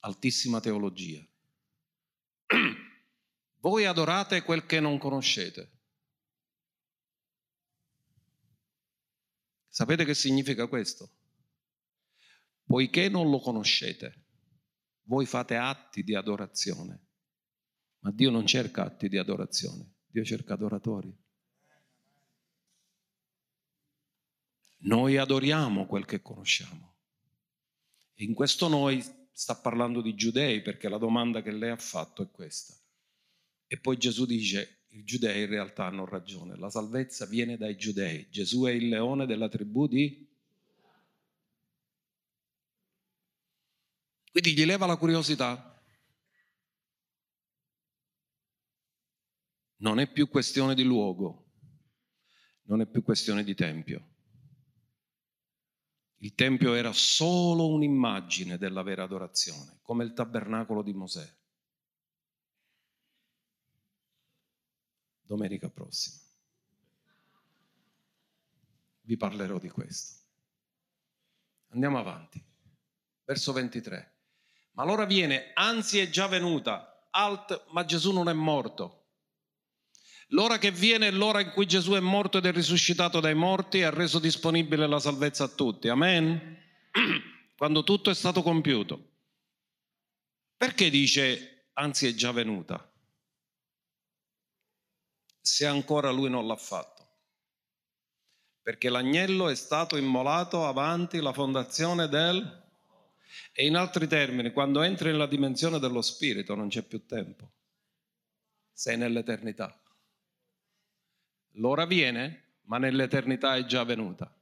[0.00, 1.26] Altissima teologia.
[3.60, 5.70] Voi adorate quel che non conoscete.
[9.66, 11.08] Sapete che significa questo?
[12.66, 14.26] Poiché non lo conoscete,
[15.04, 17.06] voi fate atti di adorazione,
[18.00, 21.23] ma Dio non cerca atti di adorazione, Dio cerca adoratori.
[24.84, 26.96] Noi adoriamo quel che conosciamo.
[28.14, 32.22] E in questo noi sta parlando di giudei perché la domanda che lei ha fatto
[32.22, 32.74] è questa.
[33.66, 38.28] E poi Gesù dice, i giudei in realtà hanno ragione, la salvezza viene dai giudei.
[38.30, 40.30] Gesù è il leone della tribù di...
[44.30, 45.70] Quindi gli leva la curiosità.
[49.76, 51.52] Non è più questione di luogo,
[52.64, 54.13] non è più questione di tempio.
[56.24, 61.36] Il Tempio era solo un'immagine della vera adorazione, come il tabernacolo di Mosè.
[65.20, 66.22] Domenica prossima
[69.02, 70.22] vi parlerò di questo.
[71.68, 72.42] Andiamo avanti.
[73.24, 74.12] Verso 23.
[74.72, 79.03] Ma l'ora viene, anzi è già venuta, alt, ma Gesù non è morto
[80.34, 83.78] L'ora che viene è l'ora in cui Gesù è morto ed è risuscitato dai morti
[83.78, 85.88] e ha reso disponibile la salvezza a tutti.
[85.88, 86.58] Amen?
[87.56, 89.12] Quando tutto è stato compiuto.
[90.56, 92.92] Perché dice, anzi è già venuta?
[95.40, 96.92] Se ancora lui non l'ha fatto.
[98.60, 102.62] Perché l'agnello è stato immolato avanti la fondazione del...
[103.52, 107.52] E in altri termini, quando entri nella dimensione dello spirito non c'è più tempo.
[108.72, 109.78] Sei nell'eternità.
[111.54, 114.32] L'ora viene, ma nell'eternità è già venuta.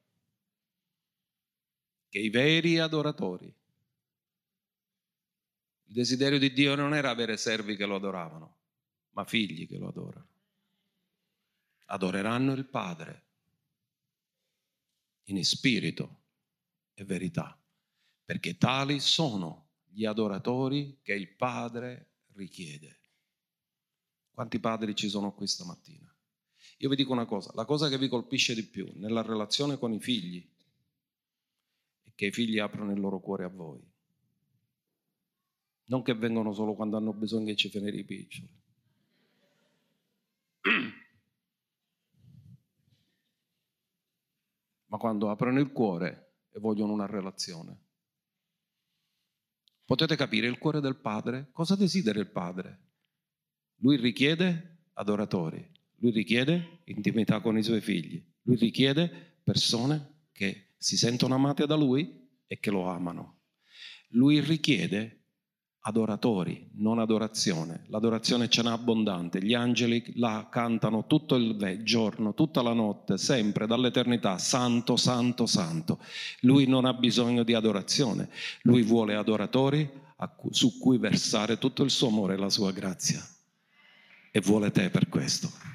[2.09, 3.47] Che i veri adoratori,
[5.85, 8.57] il desiderio di Dio non era avere servi che lo adoravano,
[9.11, 10.29] ma figli che lo adorano.
[11.87, 13.23] Adoreranno il Padre
[15.25, 16.21] in spirito
[16.95, 17.59] e verità,
[18.25, 23.01] perché tali sono gli adoratori che il Padre richiede.
[24.31, 26.12] Quanti padri ci sono qui stamattina?
[26.83, 29.93] Io vi dico una cosa, la cosa che vi colpisce di più nella relazione con
[29.93, 30.45] i figli
[32.03, 33.81] è che i figli aprono il loro cuore a voi.
[35.85, 38.49] Non che vengono solo quando hanno bisogno che ci tenere i piccioli.
[44.87, 47.79] Ma quando aprono il cuore e vogliono una relazione.
[49.85, 51.51] Potete capire il cuore del padre?
[51.53, 52.81] Cosa desidera il padre?
[53.77, 55.72] Lui richiede adoratori.
[56.03, 61.77] Lui richiede intimità con i suoi figli, lui richiede persone che si sentono amate da
[61.77, 63.43] lui e che lo amano.
[64.09, 65.21] Lui richiede
[65.83, 67.85] adoratori, non adorazione.
[67.87, 73.69] L'adorazione ce n'è abbondante, gli angeli la cantano tutto il giorno, tutta la notte, sempre,
[73.69, 76.01] dall'eternità, santo, santo, santo.
[76.41, 78.29] Lui non ha bisogno di adorazione,
[78.63, 79.89] lui vuole adoratori
[80.51, 83.25] su cui versare tutto il suo amore e la sua grazia.
[84.33, 85.72] E vuole te per questo.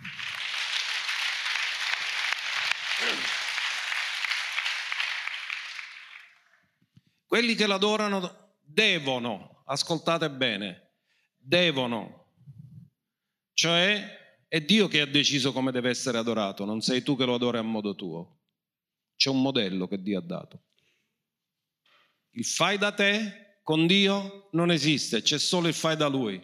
[7.38, 10.94] Quelli che l'adorano devono, ascoltate bene,
[11.38, 12.32] devono,
[13.54, 17.36] cioè è Dio che ha deciso come deve essere adorato, non sei tu che lo
[17.36, 18.40] adori a modo tuo.
[19.16, 20.64] C'è un modello che Dio ha dato.
[22.32, 26.42] Il fai da te con Dio non esiste, c'è solo il fai da Lui.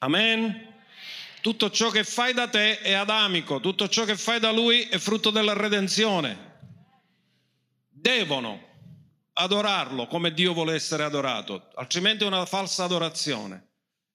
[0.00, 0.74] Amen.
[1.40, 4.98] Tutto ciò che fai da te è adamico, tutto ciò che fai da Lui è
[4.98, 6.58] frutto della redenzione.
[7.88, 8.67] Devono
[9.40, 13.66] adorarlo come Dio vuole essere adorato, altrimenti è una falsa adorazione.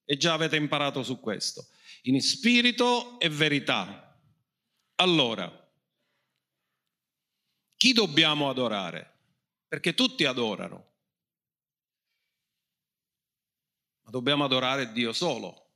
[0.04, 1.68] E già avete imparato su questo.
[2.02, 4.20] In spirito e verità.
[4.96, 5.50] Allora,
[7.74, 9.12] chi dobbiamo adorare?
[9.66, 10.92] Perché tutti adorano.
[14.02, 15.70] Ma dobbiamo adorare Dio solo.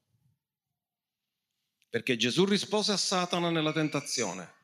[1.88, 4.56] Perché Gesù rispose a Satana nella tentazione.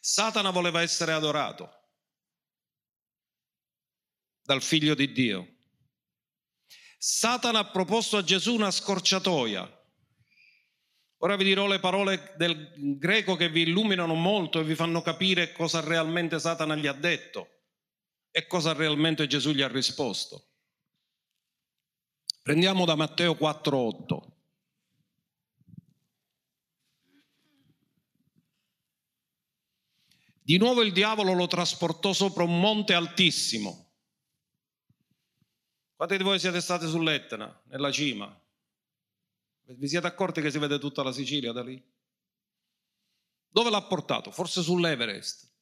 [0.00, 1.77] Satana voleva essere adorato
[4.48, 5.56] dal figlio di Dio.
[6.96, 9.70] Satana ha proposto a Gesù una scorciatoia.
[11.18, 15.52] Ora vi dirò le parole del greco che vi illuminano molto e vi fanno capire
[15.52, 17.46] cosa realmente Satana gli ha detto
[18.30, 20.46] e cosa realmente Gesù gli ha risposto.
[22.40, 24.32] Prendiamo da Matteo 4:8.
[30.40, 33.87] Di nuovo il diavolo lo trasportò sopra un monte altissimo
[35.98, 38.40] quanti di voi siete stati sull'Etna, nella cima?
[39.64, 41.82] Vi siete accorti che si vede tutta la Sicilia da lì?
[43.48, 44.30] Dove l'ha portato?
[44.30, 45.52] Forse sull'Everest.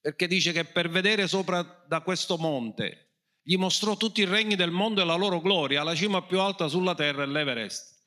[0.00, 4.72] Perché dice che per vedere sopra da questo monte gli mostrò tutti i regni del
[4.72, 5.84] mondo e la loro gloria.
[5.84, 8.04] La cima più alta sulla terra è l'Everest.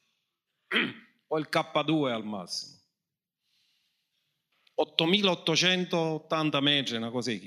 [1.28, 2.80] o il K2 al massimo.
[4.74, 7.40] 8880 metri, una cosa di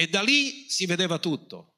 [0.00, 1.74] e da lì si vedeva tutto.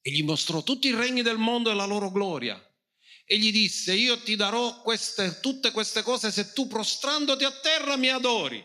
[0.00, 2.58] E gli mostrò tutti i regni del mondo e la loro gloria.
[3.22, 7.98] E gli disse, io ti darò queste, tutte queste cose se tu prostrandoti a terra
[7.98, 8.64] mi adori.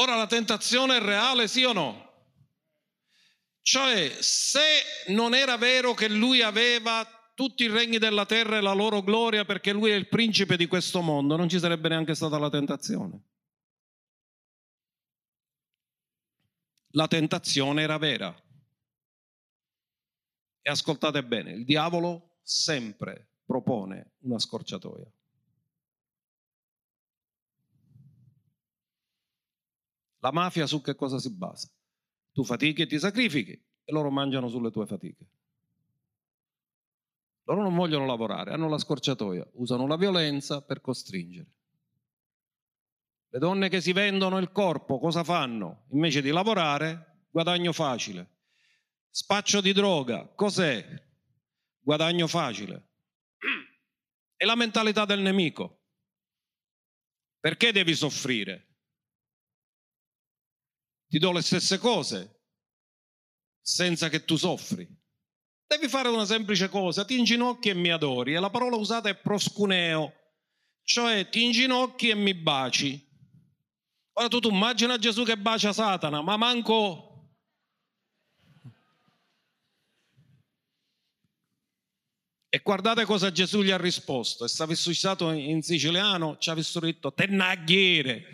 [0.00, 2.32] Ora la tentazione è reale, sì o no?
[3.62, 8.72] Cioè, se non era vero che lui aveva tutti i regni della terra e la
[8.72, 12.36] loro gloria perché lui è il principe di questo mondo, non ci sarebbe neanche stata
[12.36, 13.27] la tentazione.
[16.92, 18.34] La tentazione era vera.
[20.60, 25.10] E ascoltate bene, il diavolo sempre propone una scorciatoia.
[30.20, 31.70] La mafia su che cosa si basa?
[32.32, 35.30] Tu fatichi e ti sacrifichi e loro mangiano sulle tue fatiche.
[37.44, 41.57] Loro non vogliono lavorare, hanno la scorciatoia, usano la violenza per costringere.
[43.30, 45.86] Le donne che si vendono il corpo cosa fanno?
[45.90, 48.36] Invece di lavorare, guadagno facile.
[49.10, 50.86] Spaccio di droga, cos'è?
[51.80, 52.88] Guadagno facile.
[54.34, 55.82] È la mentalità del nemico.
[57.38, 58.66] Perché devi soffrire?
[61.08, 62.42] Ti do le stesse cose
[63.60, 64.86] senza che tu soffri.
[65.66, 68.34] Devi fare una semplice cosa, ti inginocchi e mi adori.
[68.34, 70.12] E la parola usata è proscuneo,
[70.82, 73.07] cioè ti inginocchi e mi baci.
[74.18, 77.04] Ora tu, tu immagina Gesù che bacia Satana, ma manco...
[82.50, 84.44] E guardate cosa Gesù gli ha risposto.
[84.44, 88.24] E se avessi usato in siciliano, ci avessero detto tennaghiere.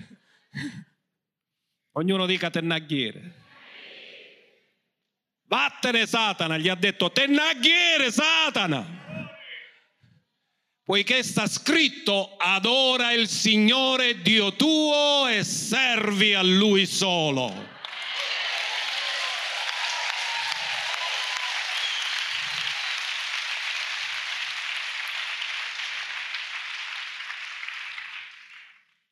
[1.97, 3.43] Ognuno dica tennaghiere.
[5.43, 9.03] Vattene Satana, gli ha detto tennaghiere Satana
[10.85, 17.72] poiché sta scritto adora il Signore Dio tuo e servi a Lui solo.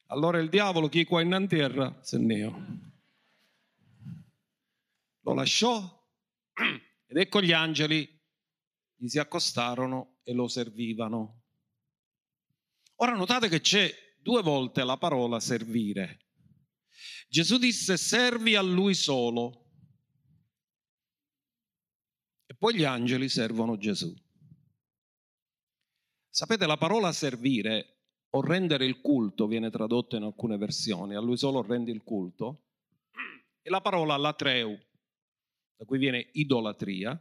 [0.09, 2.55] Allora il diavolo, chi qua in terra, se neo,
[5.21, 5.81] lo lasciò
[7.07, 8.07] ed ecco gli angeli
[8.95, 11.42] gli si accostarono e lo servivano.
[13.03, 16.21] Ora notate che c'è due volte la parola servire.
[17.29, 19.71] Gesù disse servi a lui solo
[22.47, 24.15] e poi gli angeli servono Gesù.
[26.29, 31.37] Sapete, la parola servire o rendere il culto viene tradotta in alcune versioni, a lui
[31.37, 32.67] solo rendi il culto,
[33.63, 34.79] e la parola latreu,
[35.75, 37.21] da cui viene idolatria,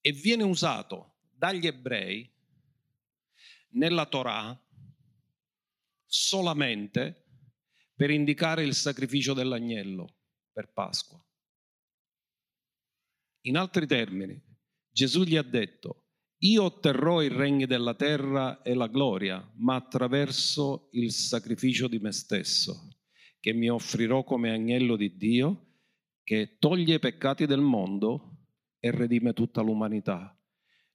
[0.00, 2.38] e viene usato dagli ebrei
[3.70, 4.58] nella Torah
[6.06, 7.26] solamente
[7.94, 10.16] per indicare il sacrificio dell'agnello
[10.52, 11.22] per Pasqua.
[13.42, 14.40] In altri termini,
[14.90, 16.06] Gesù gli ha detto,
[16.38, 22.12] io otterrò i regni della terra e la gloria, ma attraverso il sacrificio di me
[22.12, 22.96] stesso,
[23.38, 25.66] che mi offrirò come agnello di Dio,
[26.22, 28.46] che toglie i peccati del mondo
[28.78, 30.39] e redime tutta l'umanità.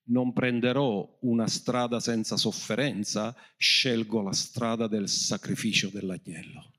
[0.08, 6.74] Non prenderò una strada senza sofferenza, scelgo la strada del sacrificio dell'agnello.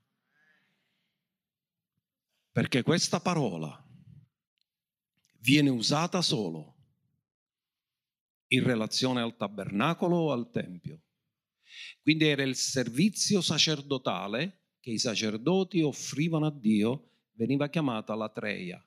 [2.51, 3.85] Perché questa parola
[5.39, 6.75] viene usata solo
[8.47, 11.01] in relazione al tabernacolo o al tempio.
[12.01, 18.81] Quindi era il servizio sacerdotale che i sacerdoti offrivano a Dio, veniva chiamata la treia.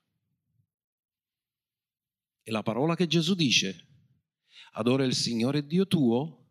[2.43, 3.90] E la parola che Gesù dice,
[4.73, 6.49] adora il Signore Dio tuo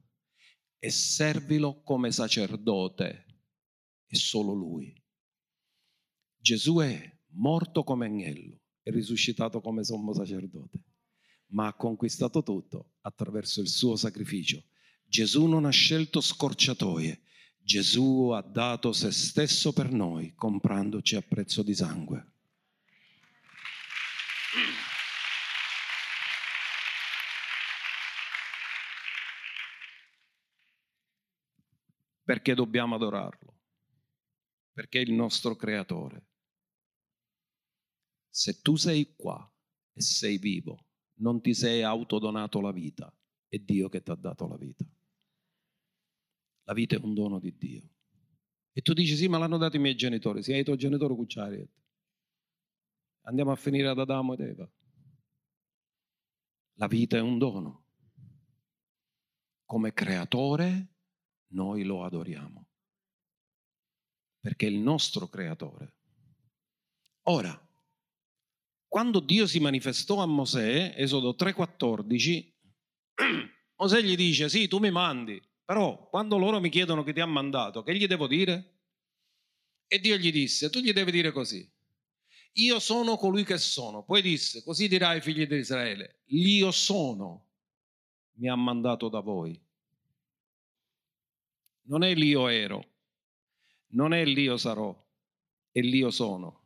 [0.78, 3.26] e servilo come sacerdote,
[4.05, 4.93] e solo Lui.
[6.38, 10.84] Gesù è morto come agnello e risuscitato come sommo sacerdote
[11.49, 14.63] ma ha conquistato tutto attraverso il suo sacrificio.
[15.05, 17.22] Gesù non ha scelto scorciatoie,
[17.61, 22.34] Gesù ha dato se stesso per noi, comprandoci a prezzo di sangue.
[32.30, 33.57] Perché dobbiamo adorarlo?
[34.71, 36.27] Perché è il nostro creatore.
[38.30, 39.51] Se tu sei qua
[39.91, 40.86] e sei vivo,
[41.21, 43.11] non ti sei autodonato la vita,
[43.47, 44.86] è Dio che ti ha dato la vita.
[46.65, 47.89] La vita è un dono di Dio.
[48.73, 51.67] E tu dici, sì, ma l'hanno dato i miei genitori, sì, ai tuoi genitori cucciari.
[53.21, 54.71] Andiamo a finire ad Adamo ed Eva.
[56.73, 57.86] La vita è un dono.
[59.65, 60.97] Come creatore
[61.49, 62.67] noi lo adoriamo.
[64.39, 65.95] Perché è il nostro creatore.
[67.23, 67.67] Ora,
[68.87, 72.53] quando Dio si manifestò a Mosè, Esodo 3:14,
[73.75, 77.25] Mosè gli dice, sì, tu mi mandi, però quando loro mi chiedono che ti ha
[77.25, 78.77] mandato, che gli devo dire?
[79.87, 81.69] E Dio gli disse, tu gli devi dire così,
[82.53, 84.03] io sono colui che sono.
[84.03, 87.47] Poi disse, così dirai ai figli di Israele, l'io sono
[88.39, 89.59] mi ha mandato da voi.
[91.89, 92.87] Non è l'io ero,
[93.93, 94.95] non è l'io sarò,
[95.71, 96.57] è l'io sono.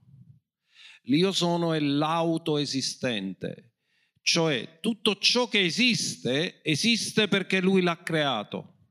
[1.03, 3.75] L'io sono è l'autoesistente,
[4.21, 8.89] cioè tutto ciò che esiste esiste perché lui l'ha creato,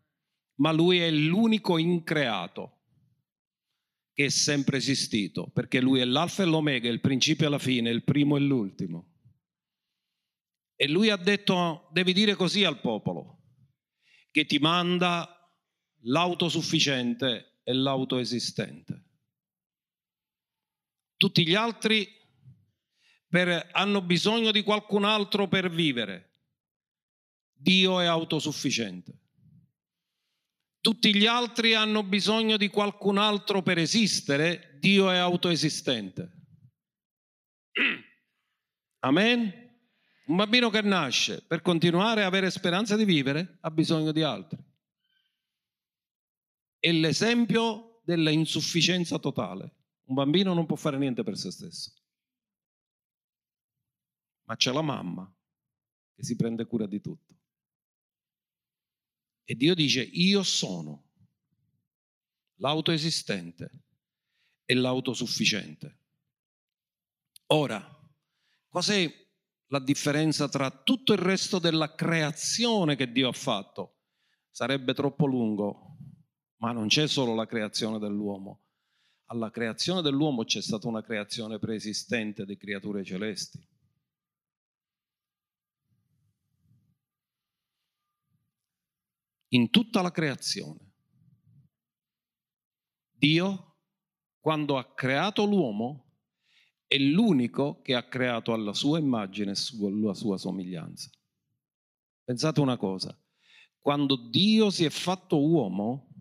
[0.57, 2.81] ma lui è l'unico increato
[4.15, 7.91] che è sempre esistito, perché lui è l'alfa e l'omega, il principio e la fine,
[7.91, 9.11] il primo e l'ultimo.
[10.77, 13.41] E lui ha detto, devi dire così al popolo,
[14.31, 15.42] che ti manda
[16.03, 19.05] l'autosufficiente e l'autoesistente.
[21.17, 22.09] Tutti gli altri
[23.29, 26.31] per, hanno bisogno di qualcun altro per vivere.
[27.53, 29.21] Dio è autosufficiente.
[30.81, 34.77] Tutti gli altri hanno bisogno di qualcun altro per esistere.
[34.81, 36.33] Dio è autoesistente.
[39.01, 39.61] Amen?
[40.27, 44.59] Un bambino che nasce per continuare a avere speranza di vivere ha bisogno di altri.
[46.83, 49.77] È l'esempio della insufficienza totale.
[50.07, 51.93] Un bambino non può fare niente per se stesso,
[54.47, 55.33] ma c'è la mamma
[56.13, 57.37] che si prende cura di tutto.
[59.45, 61.11] E Dio dice, io sono
[62.57, 63.85] l'autoesistente
[64.65, 66.01] e l'autosufficiente.
[67.47, 67.81] Ora,
[68.69, 69.09] cos'è
[69.69, 73.99] la differenza tra tutto il resto della creazione che Dio ha fatto?
[74.51, 75.97] Sarebbe troppo lungo,
[76.63, 78.61] ma non c'è solo la creazione dell'uomo,
[79.27, 83.61] alla creazione dell'uomo c'è stata una creazione preesistente di creature celesti.
[89.49, 90.93] In tutta la creazione,
[93.11, 93.79] Dio,
[94.39, 96.13] quando ha creato l'uomo,
[96.87, 101.11] è l'unico che ha creato alla sua immagine e alla sua somiglianza.
[102.23, 103.19] Pensate una cosa,
[103.81, 106.12] quando Dio si è fatto uomo,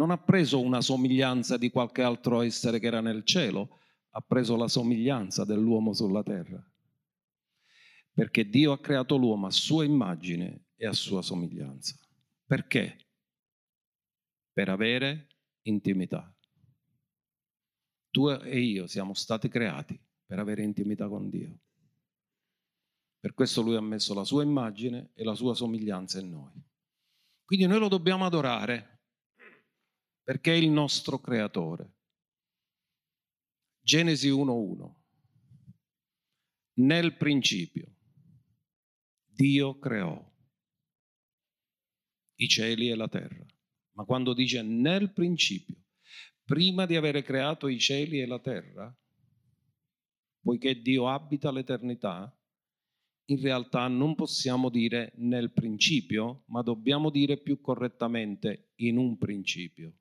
[0.00, 3.80] non ha preso una somiglianza di qualche altro essere che era nel cielo,
[4.12, 6.58] ha preso la somiglianza dell'uomo sulla terra.
[8.10, 11.98] Perché Dio ha creato l'uomo a sua immagine e a sua somiglianza.
[12.46, 12.96] Perché?
[14.50, 15.26] Per avere
[15.64, 16.34] intimità.
[18.08, 21.58] Tu e io siamo stati creati per avere intimità con Dio.
[23.20, 26.64] Per questo Lui ha messo la sua immagine e la sua somiglianza in noi.
[27.44, 28.99] Quindi noi lo dobbiamo adorare
[30.22, 31.94] perché è il nostro creatore.
[33.80, 34.94] Genesi 1.1.
[36.74, 37.96] Nel principio
[39.26, 40.28] Dio creò
[42.36, 43.44] i cieli e la terra.
[43.92, 45.76] Ma quando dice nel principio,
[46.44, 48.94] prima di avere creato i cieli e la terra,
[50.40, 52.34] poiché Dio abita l'eternità,
[53.26, 59.99] in realtà non possiamo dire nel principio, ma dobbiamo dire più correttamente in un principio,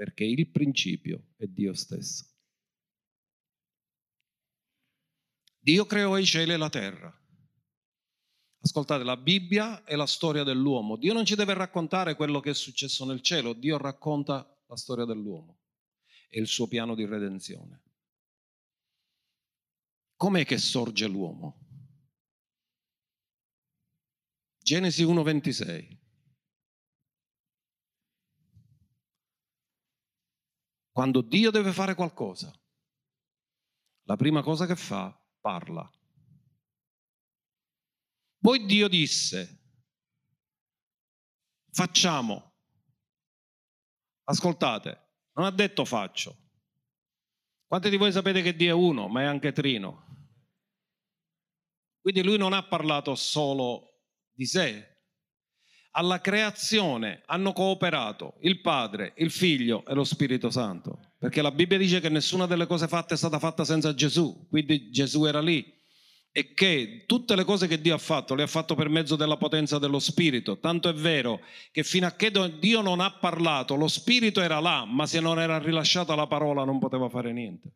[0.00, 2.24] perché il principio è Dio stesso.
[5.58, 7.14] Dio creò i cieli e la terra.
[8.62, 10.96] Ascoltate, la Bibbia è la storia dell'uomo.
[10.96, 15.04] Dio non ci deve raccontare quello che è successo nel cielo, Dio racconta la storia
[15.04, 15.60] dell'uomo
[16.30, 17.82] e il suo piano di redenzione.
[20.16, 21.58] Com'è che sorge l'uomo?
[24.62, 25.99] Genesi 1:26.
[31.00, 32.52] Quando Dio deve fare qualcosa,
[34.02, 35.90] la prima cosa che fa, parla.
[38.38, 39.62] Poi Dio disse,
[41.70, 42.52] facciamo.
[44.24, 46.36] Ascoltate, non ha detto faccio.
[47.64, 50.36] Quanti di voi sapete che Dio è uno, ma è anche trino?
[51.98, 54.99] Quindi lui non ha parlato solo di sé.
[55.92, 61.00] Alla creazione hanno cooperato il Padre, il Figlio e lo Spirito Santo.
[61.18, 64.46] Perché la Bibbia dice che nessuna delle cose fatte è stata fatta senza Gesù.
[64.48, 65.78] Quindi Gesù era lì
[66.32, 69.36] e che tutte le cose che Dio ha fatto le ha fatto per mezzo della
[69.36, 70.58] potenza dello Spirito.
[70.58, 71.40] Tanto è vero
[71.72, 75.40] che fino a che Dio non ha parlato, lo Spirito era là, ma se non
[75.40, 77.74] era rilasciata la parola non poteva fare niente.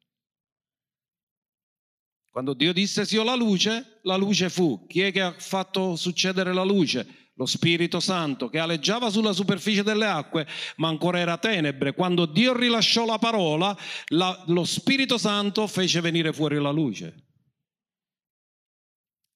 [2.31, 4.87] Quando Dio disse sì la luce, la luce fu.
[4.87, 7.24] Chi è che ha fatto succedere la luce?
[7.37, 11.93] Lo Spirito Santo che aleggiava sulla superficie delle acque, ma ancora era tenebre.
[11.93, 13.77] Quando Dio rilasciò la parola,
[14.09, 17.27] la, lo Spirito Santo fece venire fuori la luce.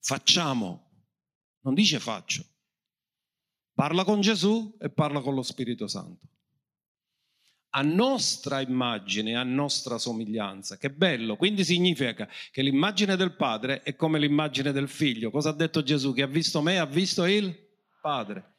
[0.01, 1.07] Facciamo,
[1.63, 2.45] non dice faccio.
[3.75, 6.27] Parla con Gesù e parla con lo Spirito Santo.
[7.71, 10.79] A nostra immagine, a nostra somiglianza.
[10.79, 11.37] Che bello!
[11.37, 15.31] Quindi significa che l'immagine del Padre è come l'immagine del Figlio.
[15.31, 16.15] Cosa ha detto Gesù?
[16.15, 17.67] Che ha visto me, ha visto il
[18.01, 18.57] Padre.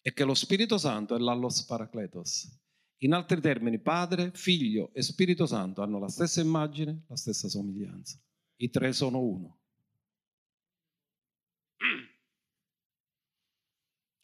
[0.00, 2.60] E che lo Spirito Santo è l'allos paracletos.
[2.98, 8.18] In altri termini, Padre, Figlio e Spirito Santo hanno la stessa immagine, la stessa somiglianza.
[8.56, 9.62] I tre sono uno.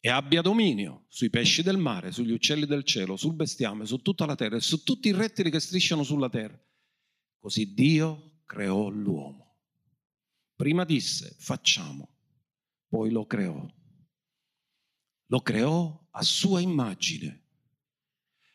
[0.01, 4.25] e abbia dominio sui pesci del mare, sugli uccelli del cielo, sul bestiame, su tutta
[4.25, 6.57] la terra e su tutti i rettili che strisciano sulla terra.
[7.37, 9.57] Così Dio creò l'uomo.
[10.55, 12.15] Prima disse facciamo,
[12.87, 13.77] poi lo creò.
[15.31, 17.41] Lo creò a sua immagine.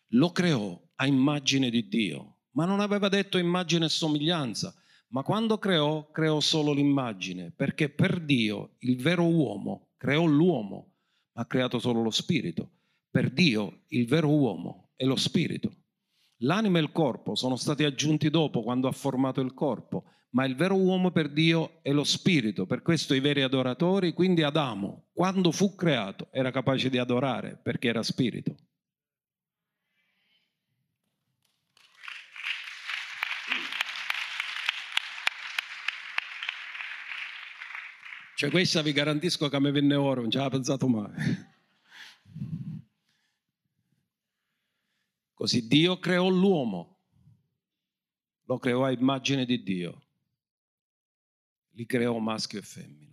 [0.09, 4.75] Lo creò a immagine di Dio, ma non aveva detto immagine e somiglianza,
[5.09, 10.95] ma quando creò, creò solo l'immagine, perché per Dio il vero uomo creò l'uomo
[11.35, 12.71] ha creato solo lo spirito.
[13.09, 15.73] Per Dio il vero uomo è lo spirito.
[16.39, 20.57] L'anima e il corpo sono stati aggiunti dopo quando ha formato il corpo, ma il
[20.57, 22.67] vero uomo per Dio è lo spirito.
[22.67, 27.89] Per questo i veri adoratori, quindi Adamo, quando fu creato, era capace di adorare perché
[27.89, 28.57] era spirito.
[38.37, 41.13] Cioè questa vi garantisco che a me venne oro, non ci aveva pensato mai.
[45.33, 46.99] Così Dio creò l'uomo,
[48.47, 50.03] lo creò a immagine di Dio,
[51.75, 53.13] li creò maschio e femmina.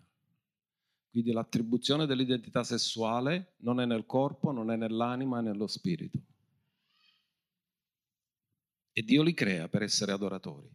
[1.10, 6.20] Quindi l'attribuzione dell'identità sessuale non è nel corpo, non è nell'anima, è nello spirito.
[8.94, 10.70] E Dio li crea per essere adoratori.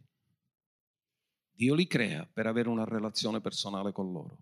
[1.51, 4.37] Dio li crea per avere una relazione personale con loro.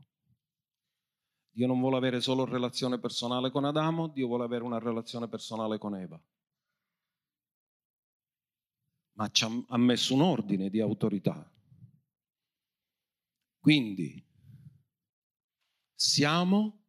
[1.49, 5.77] Dio non vuole avere solo relazione personale con Adamo, Dio vuole avere una relazione personale
[5.77, 6.21] con Eva.
[9.13, 11.49] Ma ci ha messo un ordine di autorità.
[13.65, 14.23] Quindi
[15.95, 16.83] siamo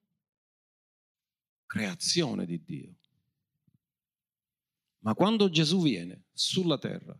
[1.64, 2.94] creazione di Dio.
[4.98, 7.18] Ma quando Gesù viene sulla terra,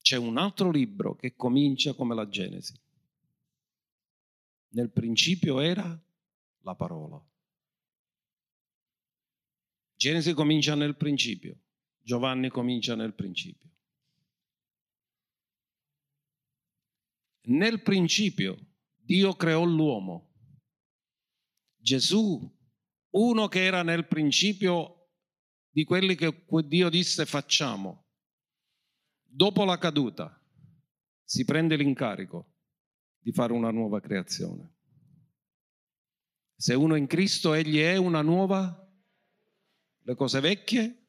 [0.00, 2.74] c'è un altro libro che comincia come la Genesi.
[4.70, 5.96] Nel principio era
[6.62, 7.24] la parola.
[9.94, 11.56] Genesi comincia nel principio,
[12.00, 13.73] Giovanni comincia nel principio.
[17.46, 18.58] Nel principio
[18.96, 20.32] Dio creò l'uomo.
[21.76, 22.50] Gesù,
[23.10, 25.10] uno che era nel principio
[25.70, 28.06] di quelli che Dio disse facciamo.
[29.20, 30.40] Dopo la caduta
[31.22, 32.52] si prende l'incarico
[33.18, 34.72] di fare una nuova creazione.
[36.56, 38.80] Se uno in Cristo, egli è una nuova,
[40.02, 41.08] le cose vecchie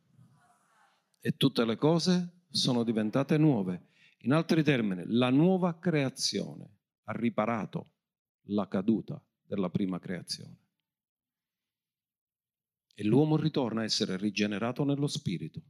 [1.19, 3.91] e tutte le cose sono diventate nuove.
[4.26, 7.91] In altri termini, la nuova creazione ha riparato
[8.47, 10.57] la caduta della prima creazione.
[12.95, 15.61] E l'uomo ritorna a essere rigenerato nello spirito.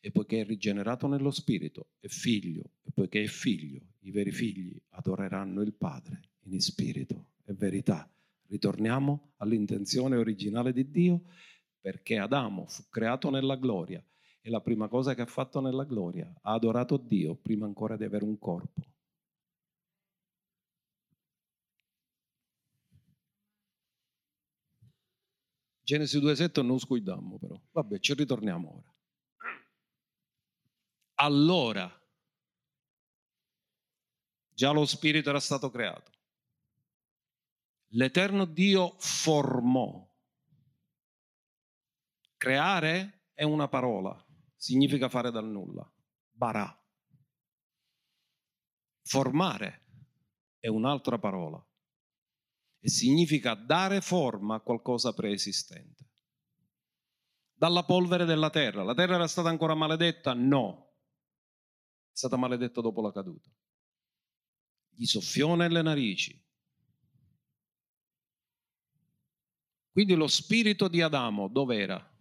[0.00, 4.78] E poiché è rigenerato nello spirito, è figlio, e poiché è figlio, i veri figli
[4.90, 8.10] adoreranno il Padre in spirito e verità.
[8.48, 11.22] Ritorniamo all'intenzione originale di Dio
[11.80, 14.04] perché Adamo fu creato nella gloria
[14.46, 18.04] e la prima cosa che ha fatto nella gloria ha adorato Dio prima ancora di
[18.04, 18.80] avere un corpo.
[25.82, 27.60] Genesi 2.7 non scuidammo però.
[27.72, 28.94] Vabbè, ci ritorniamo ora.
[31.14, 31.90] Allora,
[34.54, 36.12] già lo spirito era stato creato.
[37.94, 40.08] L'eterno Dio formò.
[42.36, 44.25] Creare è una parola,
[44.66, 45.88] significa fare dal nulla.
[46.32, 46.68] Barà.
[49.02, 49.84] Formare
[50.58, 51.64] è un'altra parola
[52.80, 56.10] e significa dare forma a qualcosa preesistente.
[57.52, 58.82] Dalla polvere della terra.
[58.82, 60.34] La terra era stata ancora maledetta?
[60.34, 60.94] No.
[62.10, 63.48] È stata maledetta dopo la caduta.
[64.88, 66.44] Gli soffiò nelle narici.
[69.92, 72.15] Quindi lo spirito di Adamo dov'era?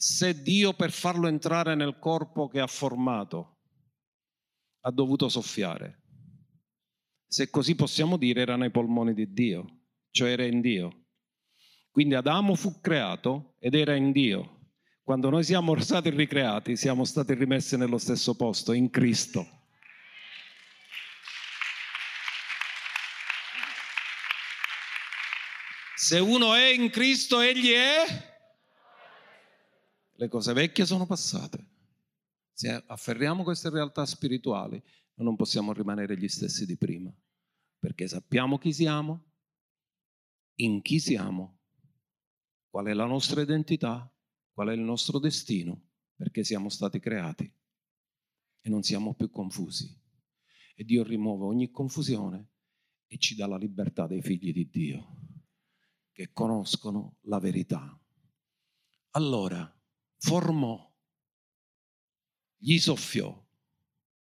[0.00, 3.56] Se Dio per farlo entrare nel corpo che ha formato
[4.82, 6.04] ha dovuto soffiare.
[7.26, 11.06] Se così possiamo dire, era nei polmoni di Dio, cioè era in Dio.
[11.90, 14.70] Quindi Adamo fu creato ed era in Dio.
[15.02, 19.46] Quando noi siamo stati ricreati, siamo stati rimessi nello stesso posto, in Cristo.
[25.96, 28.27] Se uno è in Cristo, egli è
[30.18, 31.76] le cose vecchie sono passate.
[32.52, 34.82] Se afferriamo queste realtà spirituali,
[35.14, 37.12] non possiamo rimanere gli stessi di prima,
[37.78, 39.26] perché sappiamo chi siamo,
[40.56, 41.60] in chi siamo,
[42.68, 44.12] qual è la nostra identità,
[44.52, 47.44] qual è il nostro destino, perché siamo stati creati
[48.60, 49.88] e non siamo più confusi.
[50.74, 52.50] E Dio rimuove ogni confusione
[53.06, 55.16] e ci dà la libertà dei figli di Dio,
[56.10, 57.96] che conoscono la verità.
[59.10, 59.77] Allora,
[60.18, 60.86] formò,
[62.56, 63.46] gli soffiò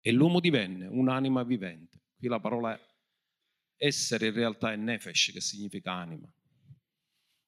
[0.01, 2.03] e l'uomo divenne un'anima vivente.
[2.17, 2.79] Qui la parola
[3.77, 6.31] essere in realtà è nefesh, che significa anima.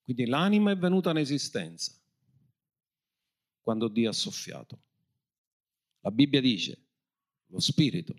[0.03, 1.93] Quindi l'anima è venuta in esistenza
[3.61, 4.83] quando Dio ha soffiato.
[6.01, 6.89] La Bibbia dice,
[7.47, 8.15] lo spirito,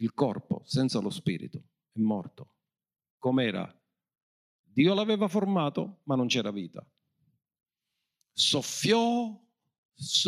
[0.00, 1.62] il corpo senza lo spirito
[1.92, 2.56] è morto.
[3.16, 3.72] Com'era?
[4.62, 6.86] Dio l'aveva formato, ma non c'era vita
[8.36, 9.34] soffiò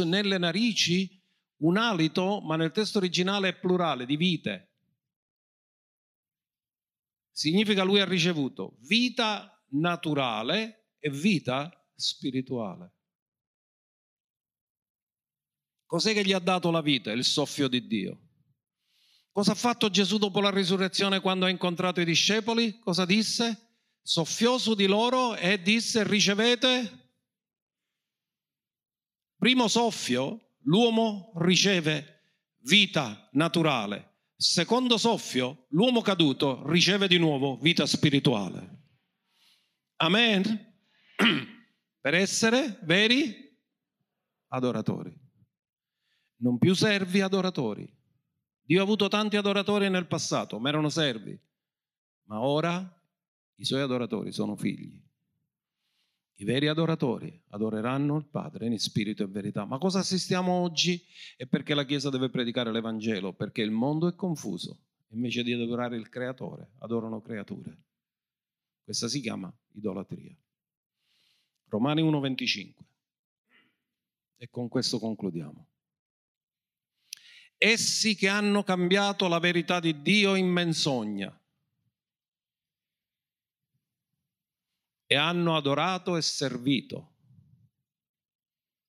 [0.04, 1.22] nelle narici
[1.58, 4.72] un alito, ma nel testo originale è plurale, di vite.
[7.30, 12.94] Significa lui ha ricevuto vita naturale e vita spirituale.
[15.84, 17.12] Cos'è che gli ha dato la vita?
[17.12, 18.28] Il soffio di Dio.
[19.30, 22.78] Cosa ha fatto Gesù dopo la risurrezione quando ha incontrato i discepoli?
[22.78, 23.66] Cosa disse?
[24.02, 26.97] Soffiò su di loro e disse ricevete
[29.38, 32.32] Primo soffio, l'uomo riceve
[32.62, 34.16] vita naturale.
[34.34, 38.86] Secondo soffio, l'uomo caduto riceve di nuovo vita spirituale.
[39.98, 40.74] Amen.
[42.00, 43.56] Per essere veri
[44.48, 45.16] adoratori.
[46.40, 47.88] Non più servi adoratori.
[48.62, 51.38] Dio ha avuto tanti adoratori nel passato, ma erano servi.
[52.24, 52.76] Ma ora
[53.54, 55.00] i suoi adoratori sono figli.
[56.40, 59.64] I veri adoratori adoreranno il Padre in spirito e verità.
[59.64, 61.04] Ma cosa assistiamo oggi?
[61.36, 64.84] È perché la Chiesa deve predicare l'Evangelo, perché il mondo è confuso.
[65.08, 67.76] Invece di adorare il Creatore, adorano creature.
[68.84, 70.36] Questa si chiama idolatria.
[71.68, 72.84] Romani 1:25.
[74.36, 75.66] E con questo concludiamo.
[77.56, 81.37] Essi che hanno cambiato la verità di Dio in menzogna
[85.10, 87.14] e hanno adorato e servito.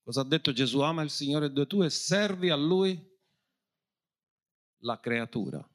[0.02, 0.80] Cosa ha detto Gesù?
[0.80, 3.08] Ama il Signore Dio tuo e servi a Lui
[4.82, 5.66] la creatura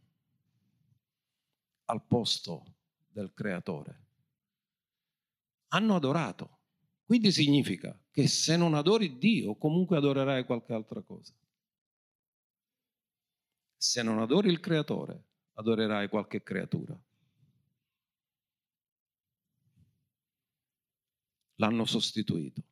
[1.86, 2.76] al posto
[3.08, 4.04] del creatore.
[5.70, 6.60] Hanno adorato
[7.06, 11.34] Quindi significa che se non adori Dio, comunque adorerai qualche altra cosa.
[13.78, 15.24] Se non adori il creatore,
[15.54, 17.00] adorerai qualche creatura.
[21.56, 22.64] L'hanno sostituito.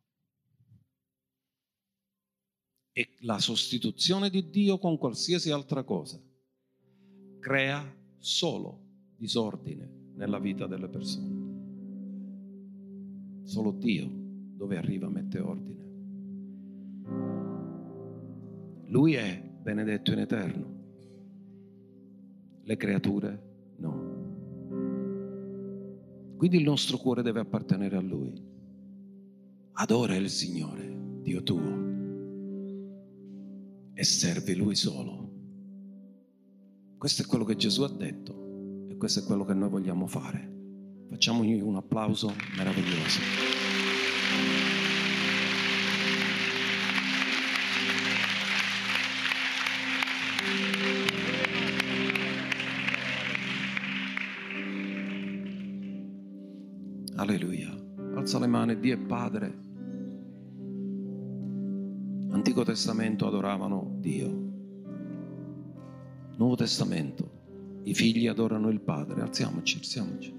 [2.91, 6.21] E la sostituzione di Dio con qualsiasi altra cosa
[7.39, 7.84] crea
[8.19, 8.81] solo
[9.15, 11.41] disordine nella vita delle persone.
[13.43, 15.81] Solo Dio, dove arriva, mette ordine.
[18.88, 20.73] Lui è benedetto in eterno
[22.65, 24.11] le creature no.
[26.38, 28.34] Quindi il nostro cuore deve appartenere a Lui.
[29.76, 30.88] Adora il Signore,
[31.24, 31.91] Dio tuo,
[33.95, 35.32] e servi Lui solo.
[36.95, 41.07] Questo è quello che Gesù ha detto e questo è quello che noi vogliamo fare.
[41.09, 43.19] Facciamogli un applauso meraviglioso.
[58.34, 59.59] Alza le mani, Dio è Padre.
[62.31, 64.27] Antico Testamento adoravano Dio.
[66.38, 69.21] Nuovo Testamento, i figli adorano il Padre.
[69.21, 70.36] Alziamoci, alziamoci.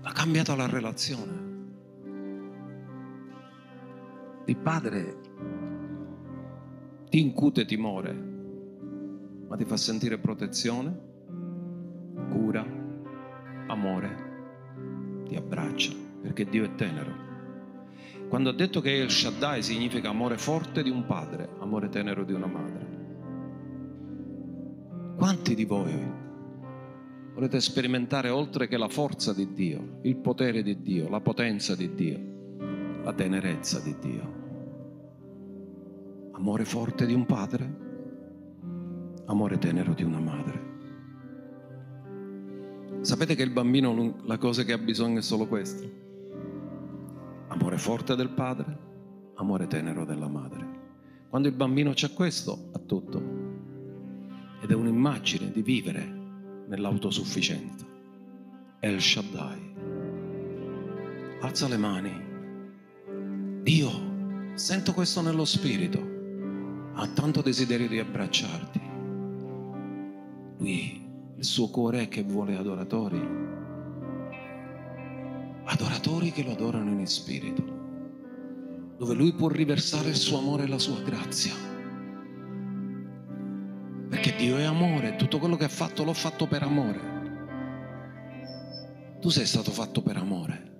[0.00, 1.44] Ha cambiato la relazione.
[4.46, 5.20] Il Padre
[7.10, 8.14] ti incute timore,
[9.48, 10.98] ma ti fa sentire protezione,
[12.30, 12.64] cura,
[13.66, 14.25] amore,
[15.26, 17.24] ti abbraccia, perché Dio è tenero.
[18.28, 22.32] Quando ha detto che El Shaddai significa amore forte di un padre, amore tenero di
[22.32, 22.94] una madre.
[25.16, 26.24] Quanti di voi
[27.34, 31.94] volete sperimentare oltre che la forza di Dio, il potere di Dio, la potenza di
[31.94, 32.18] Dio,
[33.02, 34.44] la tenerezza di Dio?
[36.32, 37.84] Amore forte di un padre,
[39.26, 40.65] amore tenero di una madre.
[43.06, 45.88] Sapete che il bambino la cosa che ha bisogno è solo questo?
[47.46, 48.78] Amore forte del padre,
[49.36, 50.66] amore tenero della madre.
[51.28, 53.22] Quando il bambino c'è questo, ha tutto.
[54.60, 56.04] Ed è un'immagine di vivere
[56.66, 57.86] nell'autosufficienza.
[58.80, 59.74] El Shaddai.
[61.42, 62.24] Alza le mani.
[63.62, 63.90] Dio,
[64.54, 66.00] sento questo nello spirito.
[66.94, 68.80] Ha tanto desiderio di abbracciarti.
[70.58, 71.05] Lui
[71.38, 73.20] il suo cuore è che vuole adoratori.
[75.64, 77.62] Adoratori che lo adorano in spirito,
[78.96, 81.52] dove lui può riversare il suo amore e la sua grazia.
[84.08, 87.14] Perché Dio è amore, tutto quello che ha fatto l'ho fatto per amore.
[89.20, 90.74] Tu sei stato fatto per amore.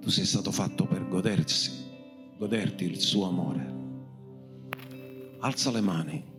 [0.00, 1.72] Tu sei stato fatto per godersi,
[2.36, 3.80] goderti il suo amore.
[5.40, 6.31] Alza le mani.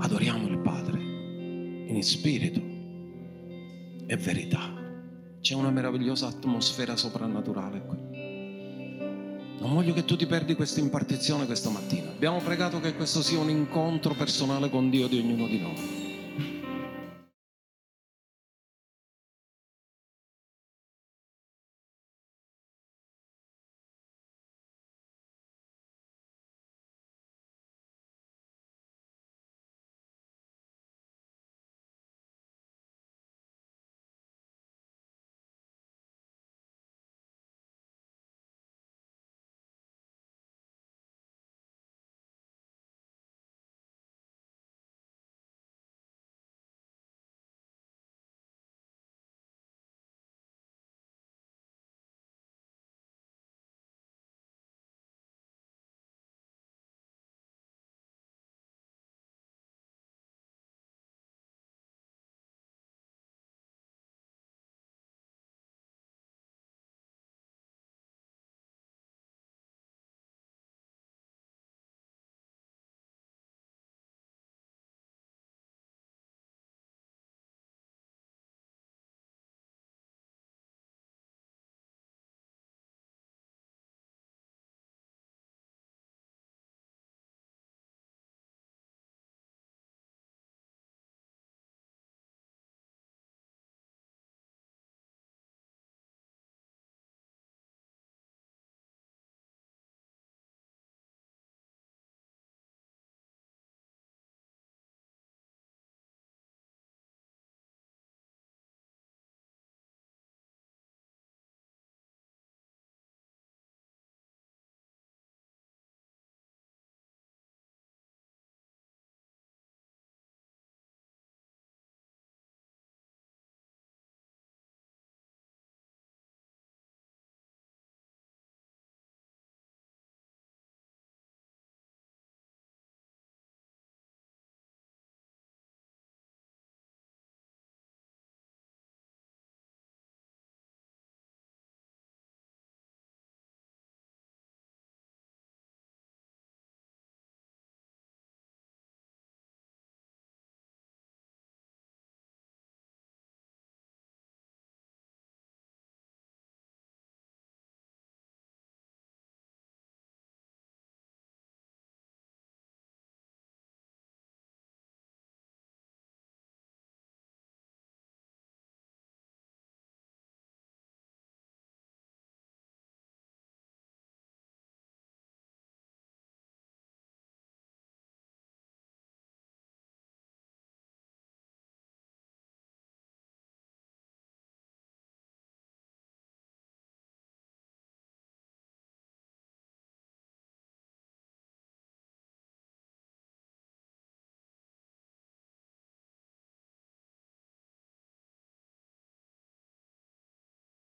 [0.00, 2.60] Adoriamo il Padre in spirito
[4.06, 4.72] e verità.
[5.40, 7.96] C'è una meravigliosa atmosfera soprannaturale qui.
[9.60, 12.10] Non voglio che tu ti perdi questa impartizione questa mattina.
[12.10, 15.97] Abbiamo pregato che questo sia un incontro personale con Dio di ognuno di noi.